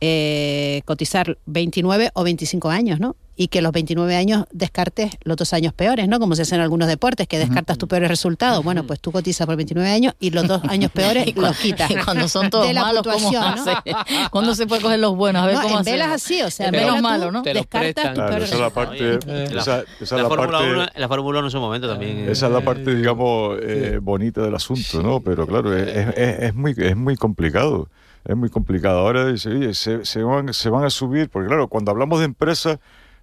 [0.00, 3.14] eh, cotizar 29 o 25 años, ¿no?
[3.42, 6.20] Y que los 29 años descartes los dos años peores, ¿no?
[6.20, 8.62] Como se hace en algunos deportes, que descartas tus peores resultados.
[8.62, 11.90] Bueno, pues tú cotizas por 29 años y los dos años peores Y los quitas.
[11.90, 13.72] y cuando son todos de la malos, ¿cómo puntuación, ¿no?
[13.72, 13.94] hace?
[14.30, 15.42] ¿Cuándo se puede coger los buenos?
[15.42, 17.40] A ver No, cómo en velas así, o sea, En en menos malo, ¿no?
[17.42, 20.58] te descartas tus Claro, esa es la parte, esa, La, esa la es la Fórmula
[20.58, 22.28] parte, 1, la Fórmula 1 en su momento también.
[22.28, 25.20] esa es la parte, digamos, eh, bonita del asunto, ¿no?
[25.20, 27.88] Pero claro, es, es- es muy, es muy complicado.
[28.22, 28.98] Es muy complicado.
[28.98, 32.26] Ahora dice, oye, se, se van, se van a subir, porque claro, cuando hablamos de
[32.26, 32.78] empresas,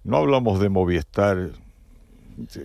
[0.08, 1.50] no hablamos de Movistar,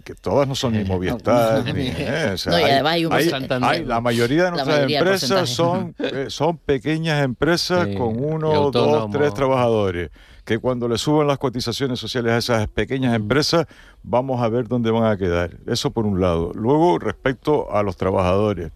[0.03, 3.13] que todas no son ni Movistar, ni, eh, o sea, No, y además hay un
[3.13, 3.69] hay- Santander.
[3.69, 8.71] hay- la mayoría de nuestras mayoría empresas son, eh, son pequeñas empresas Sí, con uno,
[8.71, 10.09] dos, tres trabajadores,
[10.45, 13.65] que cuando le suban las cotizaciones sociales a esas pequeñas empresas,
[14.03, 15.57] vamos a ver dónde van a quedar.
[15.67, 16.51] Eso por un lado.
[16.53, 18.71] Luego, respecto a los trabajadores,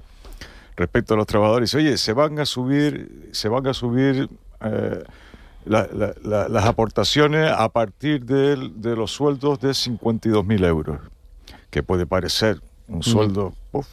[0.76, 4.30] respecto a los trabajadores, oye, se van a subir, se van a subir
[4.61, 5.03] eh,
[5.70, 10.99] la- la- la- las aportaciones a partir del- de los sueldos de 52 mil euros,
[11.70, 13.88] que puede parecer un sueldo, uf,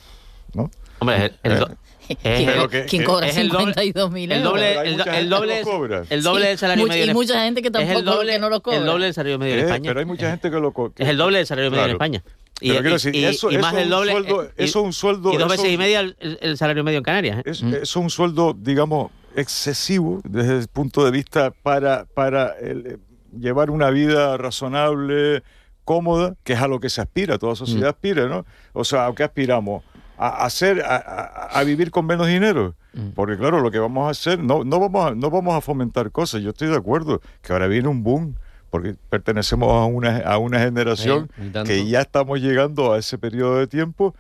[0.55, 0.71] ¿no?
[1.01, 1.69] Hombre, el, el do-
[2.23, 4.53] Eh, es- que- ¿Quién cobra es el doble- 52.000 el euros?
[4.53, 6.03] doble, el, el doble, cobra.
[6.11, 7.05] el doble Sí, del salario medio.
[7.07, 8.79] y en- mucha gente que es tampoco- el doble, que no lo cobra.
[8.79, 9.89] El doble del salario medio en Eh, España.
[9.91, 11.91] pero hay mucha gente que lo co- que- Es el doble del salario medio en.
[11.93, 12.23] España.
[12.61, 14.13] Y, Pero quiero y- decir, y- eso- y más eso un doble.
[14.13, 16.57] sueldo- eh, y- eso un sueldo- Y dos eso veces y media el, el- el
[16.59, 17.39] salario medio en Canarias.
[17.39, 17.43] ¿eh?
[17.47, 22.99] Es, es un sueldo, digamos, excesivo desde el punto de vista para, para el, eh,
[23.39, 25.43] llevar una vida razonable,
[25.85, 28.47] cómoda, que es a lo que se aspira, toda sociedad aspira, ¿no?
[28.73, 29.83] O sea, ¿a qué aspiramos?
[30.17, 32.75] A, hacer, a, a- a vivir con menos dinero.
[33.17, 36.13] Porque claro, lo que vamos a hacer, no, no, vamos a, no vamos a fomentar
[36.13, 36.43] cosas.
[36.43, 38.37] Yo estoy de acuerdo que ahora viene un boom,
[38.71, 41.29] porque pertenecemos a una, a una generación
[41.67, 44.15] Sí, que ya estamos llegando a ese periodo de tiempo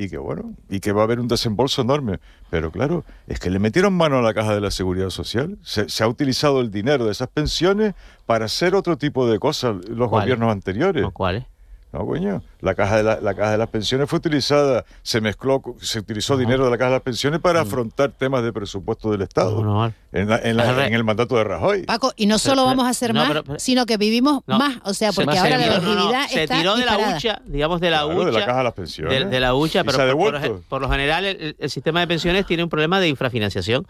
[0.00, 2.20] y que bueno, y que va a haber un desembolso enorme.
[2.48, 5.58] Pero claro, es que le metieron mano a la caja de la seguridad social.
[5.62, 7.94] Se, se ha utilizado el dinero de esas pensiones
[8.24, 10.22] para hacer otro tipo de cosas los ¿Cuál?
[10.22, 11.06] gobiernos anteriores.
[11.12, 11.44] ¿Cuáles?
[11.92, 12.40] No, coño.
[12.60, 16.36] La caja, de la, la caja de las pensiones fue utilizada, se mezcló, se utilizó
[16.36, 19.58] dinero de la caja de las pensiones para afrontar temas de presupuesto del Estado.
[20.12, 21.82] en, la- en la- en el mandato de Rajoy.
[21.82, 24.42] Paco, y no solo Pero- vamos a hacer no, más, pero- pero- sino que vivimos
[24.46, 24.58] No.
[24.58, 24.76] más.
[24.84, 26.96] O sea, Se- porque se ahora la no, no, longevidad se está tiró de la
[26.98, 28.26] hucha, digamos de la Claro, hucha.
[28.26, 29.18] de la caja de las pensiones.
[29.18, 30.64] De, de la hucha, pero se por, por lo, devuelto.
[30.68, 33.84] por lo general el, el sistema de pensiones tiene un problema de infrafinanciación.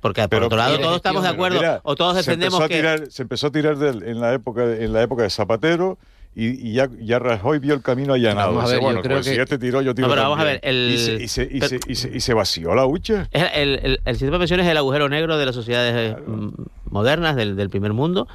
[0.00, 2.64] Porque por Pero- otro lado todos estamos de acuerdo mira, o todos se defendemos empezó
[2.64, 5.22] a que tirar- se empezó a tirar del- en la época de- en la época
[5.22, 5.96] de Zapatero
[6.38, 8.48] y, y ya, ya Rajoy vio el camino allanado.
[8.54, 10.12] Vamos a ver, Dice, yo bueno, creo pues que- si este tiró, yo tiro No,
[10.14, 12.34] pero vamos a ver, el- y, se, y, se, y, se, y, se, y se
[12.34, 13.26] vació la hucha.
[13.32, 16.50] El, el- el sistema de pensiones es el agujero negro de las sociedades eh, mm,
[16.90, 18.28] modernas del, del primer mundo,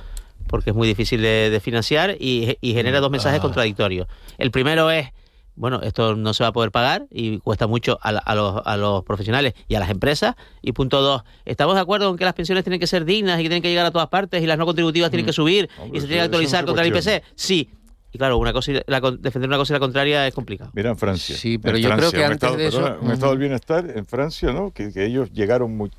[0.48, 3.44] porque es muy difícil de, de financiar y, genera dos mensajes Ah.
[3.44, 4.08] contradictorios.
[4.40, 5.10] El primero es,
[5.56, 8.62] bueno, esto no se va a poder pagar y cuesta mucho a, la- a los,
[8.66, 10.34] a los profesionales y a las empresas.
[10.64, 13.44] Y punto dos, ¿estamos de acuerdo en que las pensiones tienen que ser dignas y
[13.44, 15.82] que tienen que llegar a todas partes y las no contributivas tienen que subir Mm.
[15.84, 16.90] Hombre, y se tiene que actualizar contra el.
[16.96, 17.24] IPC?
[17.36, 17.70] Sí.
[18.14, 20.72] Y claro, una cosa y la con- defender una cosa y la contraria es complicado.
[20.74, 21.36] Mira en Francia.
[21.36, 23.40] Sí, pero En yo creo que un antes estado, de eso- perdona, un estado del
[23.40, 24.72] bienestar en Francia, ¿no?
[24.72, 25.90] Que, que ellos llegaron muy,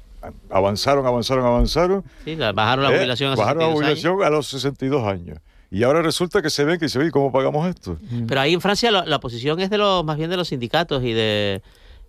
[0.50, 2.04] avanzaron, avanzaron, avanzaron.
[2.24, 2.96] Sí, la- bajaron la ¿eh?
[2.98, 4.00] jubilación a bajaron la 62 años.
[4.02, 5.38] jubilación a los 62 años.
[5.70, 7.96] Y ahora resulta que se ven que se ve, ¿y cómo pagamos esto?
[8.28, 11.02] Pero ahí en Francia la, la posición es de los más bien de los sindicatos
[11.02, 11.62] y de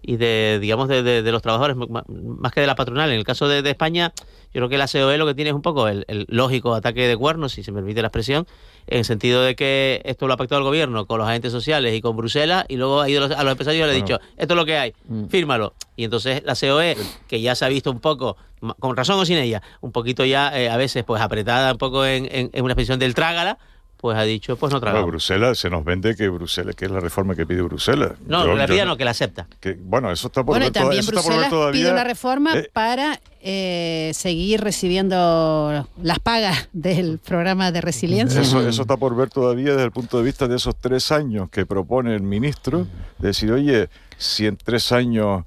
[0.05, 1.77] y de digamos de, de- de los trabajadores
[2.09, 3.09] más que de la patronal.
[3.09, 4.11] En el caso de, de España,
[4.53, 7.07] yo creo que la COE lo que tiene es un poco el, el lógico ataque
[7.07, 8.45] de cuernos, si se me permite la expresión,
[8.87, 11.93] en el sentido de que esto lo ha pactado el gobierno con los agentes sociales
[11.95, 14.53] y con Bruselas y luego ha ido a los, empresarios y le ha dicho, esto
[14.53, 14.93] es lo que hay,
[15.29, 15.73] fírmalo.
[15.95, 18.35] Y entonces la COE, que ya se ha visto un poco,
[18.79, 22.05] con razón o sin ella, un poquito ya eh, a veces pues apretada un poco
[22.05, 23.57] en, en- en una expresión del trágala,
[24.03, 25.07] pues ha dicho, pues no Bueno, tragamos.
[25.11, 28.11] Bruselas, se nos vende que Bruselas, que es la reforma que pide Bruselas.
[28.27, 29.47] No, Yo- la yo pida no, que la acepta.
[29.61, 31.81] que- bueno, eso está por Bueno, ver también por Bruselas todavía.
[31.81, 38.41] pide una reforma Eh, para eh, seguir recibiendo las pagas del programa de resiliencia.
[38.41, 41.49] Eso, eso está por ver todavía desde el punto de vista de esos tres años
[41.49, 42.85] que propone el ministro.
[43.19, 43.87] De decir, oye,
[44.17, 45.45] si en tres años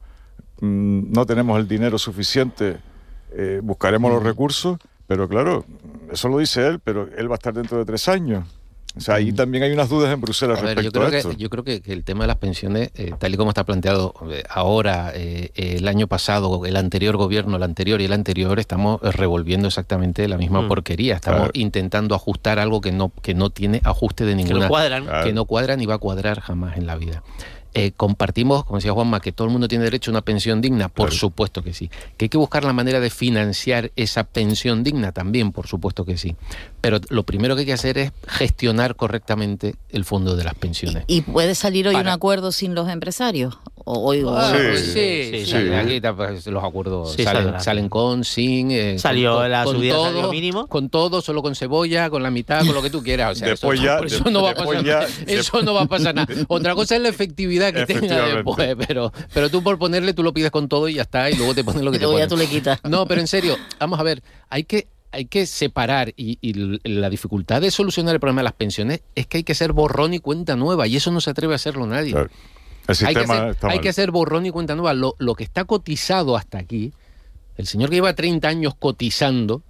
[0.62, 2.78] mm, no tenemos el dinero suficiente,
[3.34, 4.78] eh, buscaremos los recursos.
[5.08, 5.64] Pero claro,
[6.16, 8.44] eso lo dice él, pero él va a estar dentro de tres años.
[8.96, 11.10] O sea, ahí también hay unas dudas en Bruselas A ver, yo respecto creo, a
[11.10, 11.32] que, esto.
[11.32, 14.14] yo creo que, que el tema de las pensiones, eh, tal y como está planteado
[14.30, 19.02] eh, ahora, eh, el año pasado, el anterior gobierno, el anterior y el anterior, estamos
[19.02, 20.68] eh, revolviendo exactamente la misma Mm.
[20.68, 21.14] porquería.
[21.16, 21.52] Estamos Claro.
[21.52, 24.66] intentando ajustar algo que no, que no tiene ajuste de ninguna.
[24.68, 25.02] cuadran.
[25.04, 25.32] Que Claro.
[25.34, 27.22] no cuadra ni va a cuadrar jamás en la vida.
[27.78, 30.88] Eh, compartimos, como decía Juanma, que todo el mundo tiene derecho a una pensión digna,
[30.88, 31.90] por supuesto que sí.
[32.16, 36.16] Que hay que buscar la manera de financiar esa pensión digna también, por supuesto que
[36.16, 36.36] sí.
[36.80, 41.04] Pero lo primero que hay que hacer es gestionar correctamente el fondo de las pensiones.
[41.06, 43.58] ¿Y puede salir hoy un acuerdo sin los empresarios?
[43.88, 45.56] O, hoy- Ah, sí, sí, sí.
[45.72, 48.72] Aquí pues, los acuerdos Sí, salen, con, sin.
[48.72, 50.66] eh, Salió con, la con subida del todo, salario mínimo.
[50.66, 53.32] Con todo, solo con cebolla, con la mitad, con lo que tú quieras.
[53.32, 55.08] O sea, Después eso, ya- por eso de- no va a después pasar ya- nada.
[55.28, 56.26] Eso no va a pasar nada.
[56.48, 60.34] Otra cosa es la efectividad que tenga después, pero, pero tú por ponerle, tú lo
[60.34, 62.18] pides con todo y ya está, y luego te ponen lo que Y te luego
[62.18, 62.46] ya ponen.
[62.48, 62.80] tú le quitas.
[62.82, 64.20] No, pero en serio, vamos a ver,
[64.50, 66.52] hay que hay que separar y, y
[66.90, 70.12] la dificultad de solucionar el problema de las pensiones es que hay que hacer borrón
[70.12, 72.10] y cuenta nueva y eso no se atreve a hacerlo nadie.
[72.10, 72.28] El
[72.88, 73.80] hay que hacer, está hay mal.
[73.80, 74.94] que hacer borrón y cuenta nueva.
[74.94, 76.92] Lo, lo que está cotizado hasta aquí,
[77.56, 79.62] el señor que lleva 30 años cotizando,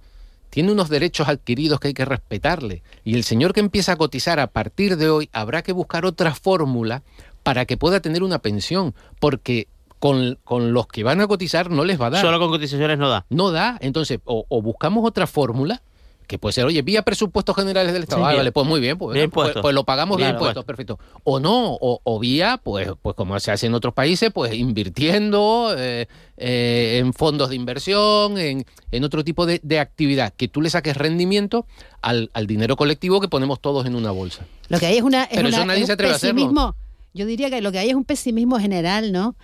[0.49, 2.81] tiene unos derechos adquiridos que hay que respetarle.
[3.03, 6.33] Y el señor que empieza a cotizar a partir de hoy habrá que buscar otra
[6.33, 7.03] fórmula
[7.43, 9.67] para que pueda tener una pensión, porque
[9.99, 12.21] con, con los que van a cotizar no les va a dar.
[12.21, 13.25] Solo con cotizaciones no da.
[13.29, 13.77] No da.
[13.81, 15.81] Entonces, o, o buscamos otra fórmula,
[16.27, 18.21] que puede ser, oye, vía presupuestos generales del Estado.
[18.21, 20.99] Sí, Ah, vale, pues muy bien, pues, Bien pues, pues lo pagamos Bien perfecto.
[21.23, 25.73] O no, o, o vía, pues, pues como se hace en otros países, pues invirtiendo
[25.77, 26.07] eh,
[26.37, 30.69] eh, en fondos de inversión, en, en otro tipo de, de actividad, que tú le
[30.69, 31.65] saques rendimiento
[32.01, 34.45] al, al dinero colectivo que ponemos todos en una bolsa.
[34.69, 36.35] Lo que hay es una, es Pero una- eso nadie es se atreve a hacerlo.
[36.35, 36.75] pesimismo.
[37.13, 39.35] Yo diría que lo que hay es un pesimismo general, ¿no?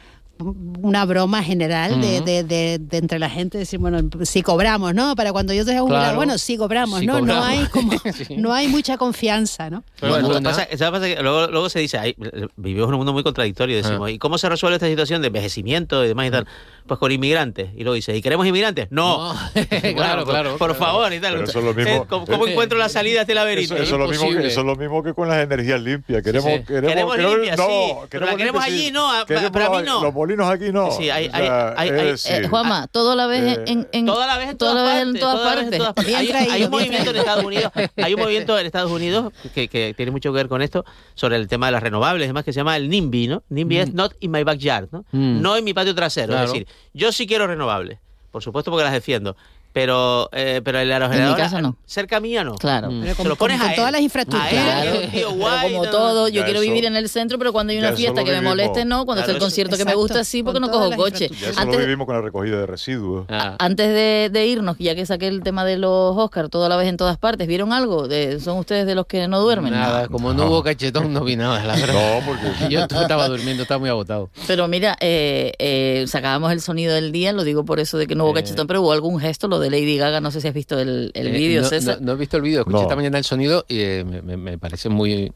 [0.81, 2.25] Una broma general de, Ujú.
[2.25, 5.15] de, de- de entre la gente decir, bueno, si cobramos, ¿no?
[5.15, 6.15] Para cuando yo te jubilar, Claro.
[6.17, 7.13] bueno, sí cobramos, Sí ¿no?
[7.13, 7.45] No cobramos.
[7.45, 7.91] hay como,
[8.37, 9.83] no hay mucha confianza, ¿no?
[9.99, 10.49] Pero Bueno, lo que no.
[10.49, 11.05] pasa, ¿sabes pasa?
[11.15, 12.15] Que luego, luego se dice, ay,
[12.57, 16.03] vivimos en un mundo muy contradictorio, decimos, ¿y cómo se resuelve esta situación de envejecimiento
[16.03, 16.47] y demás y tal?
[16.85, 17.69] Pues con inmigrantes.
[17.75, 18.87] Y luego dice, ¿y queremos inmigrantes?
[18.91, 19.33] No.
[19.53, 20.75] Bueno, claro, por- claro, Por claro.
[20.75, 21.41] favor y tal.
[21.43, 23.75] Eso es lo mismo- Eh, ¿Cómo, cómo encuentro la salida a este laberinto?
[23.75, 26.21] Eso, eso es lo mismo que, eso es lo mismo que con las energías limpias.
[26.23, 26.63] Queremos, sí.
[26.65, 28.91] queremos, Queremos queremos- limpias, no, sí, pero la queremos allí, sí.
[28.91, 30.03] no, a- Queremos para mí no.
[30.03, 30.91] Los molinos aquí no.
[30.91, 34.05] Sí, hay- O sea, hay- hay- es Eh, Juanma, todo la vez Eh, en, en-
[34.05, 35.15] Toda la vez en toda todas la vez partes.
[35.15, 35.79] en todas toda la vez en partes.
[35.79, 36.19] todas partes.
[36.19, 37.15] Bien Hay, un movimiento en.
[37.17, 40.61] Estados Unidos, hay un movimiento en Estados Unidos que, que tiene mucho que ver con
[40.61, 40.83] esto,
[41.15, 43.43] sobre el tema de las renovables, además que se llama el NIMBY, ¿no?
[43.49, 45.05] NIMBY es Not in my backyard, ¿no?
[45.11, 45.41] Mm.
[45.41, 46.27] No en mi patio trasero.
[46.33, 46.45] Claro.
[46.45, 47.99] Es decir, yo sí quiero renovables,
[48.31, 49.35] por supuesto porque las defiendo.
[49.73, 51.75] Pero, eh, pero el aerogenerador casa no.
[51.85, 52.55] cerca mía no.
[52.55, 52.89] Claro.
[52.89, 54.53] Pero Se con, lo pones con- con todas las infraestructuras.
[54.53, 57.71] Claro, pero como no, todo, yo Ya quiero eso- vivir en el centro, pero cuando
[57.73, 59.05] hay una fiesta que me moleste, no.
[59.05, 61.29] Cuando Claro, está el concierto que me gusta, sí, porque no cojo coche.
[61.29, 63.25] ya eso Antes, lo vivimos con la recogida de residuos.
[63.29, 63.55] Ah.
[63.59, 66.77] antes de, de irnos, ya que saqué el tema de los Oscars, todo a la
[66.77, 68.07] vez en todas partes, ¿vieron algo?
[68.07, 69.73] De- ¿Son ustedes de los que no duermen?
[69.73, 70.09] Nada, No.
[70.09, 72.19] como no hubo cachetón, no vi nada, la verdad.
[72.19, 74.29] No, porque Yo estaba durmiendo, estaba muy agotado.
[74.45, 78.13] Pero mira, eh, eh, sacábamos el sonido del día, lo digo por eso de que
[78.15, 78.41] no hubo Eh.
[78.43, 81.11] cachetón, pero hubo algún gesto, lo de Lady Gaga, no sé si has visto el,
[81.15, 81.97] el Eh, vídeo, no, César.
[81.99, 82.81] no- no he visto el vídeo, escuché No.
[82.83, 85.31] esta mañana el sonido y eh, me, me- me parece muy.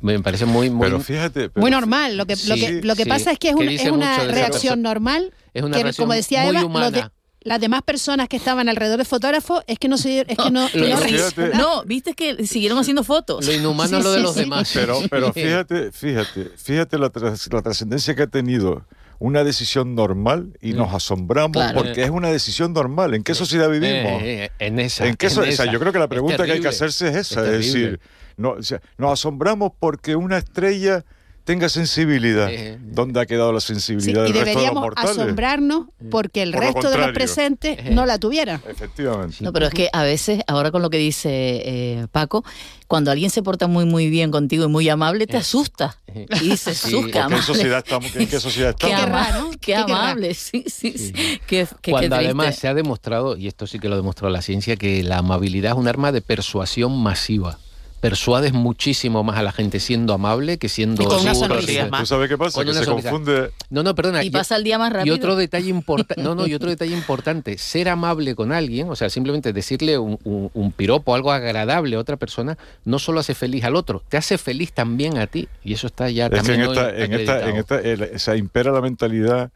[0.00, 0.70] Me parece muy.
[0.70, 1.48] muy pero fíjate.
[1.50, 2.16] pero Muy normal.
[2.16, 3.90] Lo que, lo que, lo que sí, pasa es que es, que un- dice es
[3.92, 5.32] una reacción normal.
[5.54, 6.90] es una que, reacción como decía muy Eva, humana.
[6.90, 7.08] de-
[7.42, 10.62] las demás personas que estaban alrededor del fotógrafo es que no se es que no,
[10.62, 11.50] no fíjate-.
[11.54, 13.46] No, viste que siguieron haciendo fotos.
[13.46, 14.40] Lo inhumano Sí, lo de sí, los sí.
[14.40, 14.70] demás.
[14.72, 18.86] Pero, pero fíjate, fíjate, fíjate la, tras- la trascendencia que ha tenido
[19.18, 21.82] una decisión normal y nos asombramos Claro.
[21.82, 23.14] porque es una decisión normal.
[23.14, 24.22] ¿En qué sociedad vivimos?
[24.22, 25.06] Eh, eh, en esa.
[25.06, 25.64] ¿En qué en esa.
[25.66, 28.00] yo creo que la pregunta que hay que hacerse es esa, Es decir,
[28.36, 31.04] no, o sea, nos asombramos porque una estrella
[31.44, 32.48] tenga sensibilidad.
[32.50, 35.10] Eh, ¿Dónde ha quedado la Sí, sensibilidad y del resto de los deberíamos mortales?
[35.18, 37.90] asombrarnos porque el Por lo resto de los presentes Eh.
[37.90, 38.60] no la tuvieran.
[38.68, 39.36] Efectivamente.
[39.40, 42.44] No, pero es que a veces, ahora con lo que dice eh, Paco,
[42.88, 45.98] cuando alguien se porta muy, muy bien contigo y muy amable, te asusta.
[46.40, 47.42] Y dices, Sí, sus, ¿o qué ¿O qué amable.
[47.42, 48.14] sociedad estamos?
[48.16, 49.34] ¿En qué sociedad Qué, estamos?
[49.34, 49.50] no?
[49.52, 51.12] qué ¿Qué amable, sí, sí, sí.
[51.12, 54.40] Qué, qué- qué Cuando además se ha demostrado, y esto sí que lo demostró la
[54.42, 57.58] ciencia, que la amabilidad es un arma de persuasión masiva.
[58.04, 61.84] Persuades muchísimo más a la gente siendo amable que siendo Y con una duro, sonrisa.
[61.84, 62.00] que- más.
[62.00, 62.54] ¿Tú sabes qué pasa?
[62.56, 63.10] Con Que una se sonrisa.
[63.10, 63.50] confunde...
[63.70, 64.22] No, no, perdona.
[64.22, 65.16] Y pasa el día más Y rápido.
[65.16, 69.08] otro detalle importante, no, no, y otro detalle importante, ser amable con alguien, o sea,
[69.08, 73.64] simplemente decirle un, un- un piropo, algo agradable a otra persona, no solo hace feliz
[73.64, 75.48] al otro, te hace feliz también a ti.
[75.64, 78.18] Y eso está ya Es que también en esta, en esta, en esta, el- o
[78.18, 79.50] sea, impera la mentalidad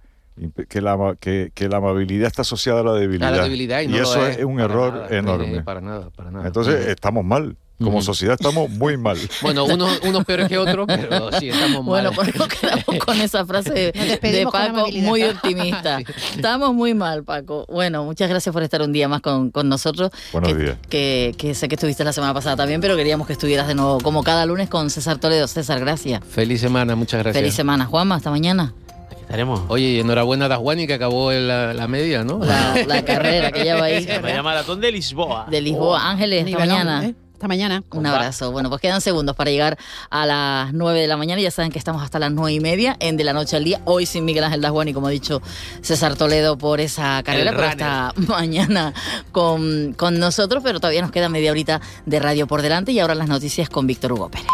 [0.68, 3.28] que la, que, que la amabilidad está asociada a la debilidad.
[3.34, 5.57] A la debilidad y, no lo eso es es un error nada, enorme.
[5.59, 6.46] eh, para nada, para nada.
[6.46, 7.57] Entonces, estamos mal.
[7.83, 9.16] Como sociedad estamos muy mal.
[9.43, 12.16] Bueno, unos, unos peores que otros, pero sí, estamos Bueno, mal.
[12.16, 15.99] pues nos quedamos con esa frase de, Paco, muy optimista.
[16.35, 17.64] Estamos muy mal, Paco.
[17.68, 20.11] Bueno, muchas gracias por estar un día más con, con nosotros.
[20.33, 20.76] Buenos que, días.
[20.89, 24.01] Que, que sé que estuviste la semana pasada también, pero queríamos que estuvieras de nuevo,
[24.01, 25.47] como cada lunes, con César Toledo.
[25.47, 26.20] César, gracias.
[26.29, 27.41] Feliz semana, muchas gracias.
[27.41, 27.87] Feliz semana.
[27.87, 28.74] Juanma, hasta mañana.
[29.20, 29.61] Estaremos.
[29.68, 32.39] Oye, y enhorabuena a Dajuani que acabó la, la media, ¿no?
[32.39, 34.03] La, la carrera que lleva ahí.
[34.03, 35.47] Se llama Maratón de Lisboa.
[35.51, 36.11] De Lisboa.
[36.11, 37.07] Ángeles, hasta Nivelón, mañana.
[37.07, 37.14] ¿eh?
[37.39, 37.84] Hasta mañana.
[37.93, 38.51] Un abrazo.
[38.51, 39.78] Bueno, pues quedan segundos para llegar
[40.11, 41.41] a las 9 de la mañana.
[41.41, 43.80] Ya saben que estamos hasta las 9 y media en De la Noche al Día.
[43.84, 45.41] Hoy sin Miguel Ángel Dasguani, como ha dicho
[45.80, 48.93] César Toledo, por esa carrera, pero hasta mañana
[49.30, 50.64] con, con nosotros.
[50.64, 53.86] Pero todavía nos queda media horita de radio por delante y ahora las noticias con
[53.86, 54.49] Víctor Hugo Pérez.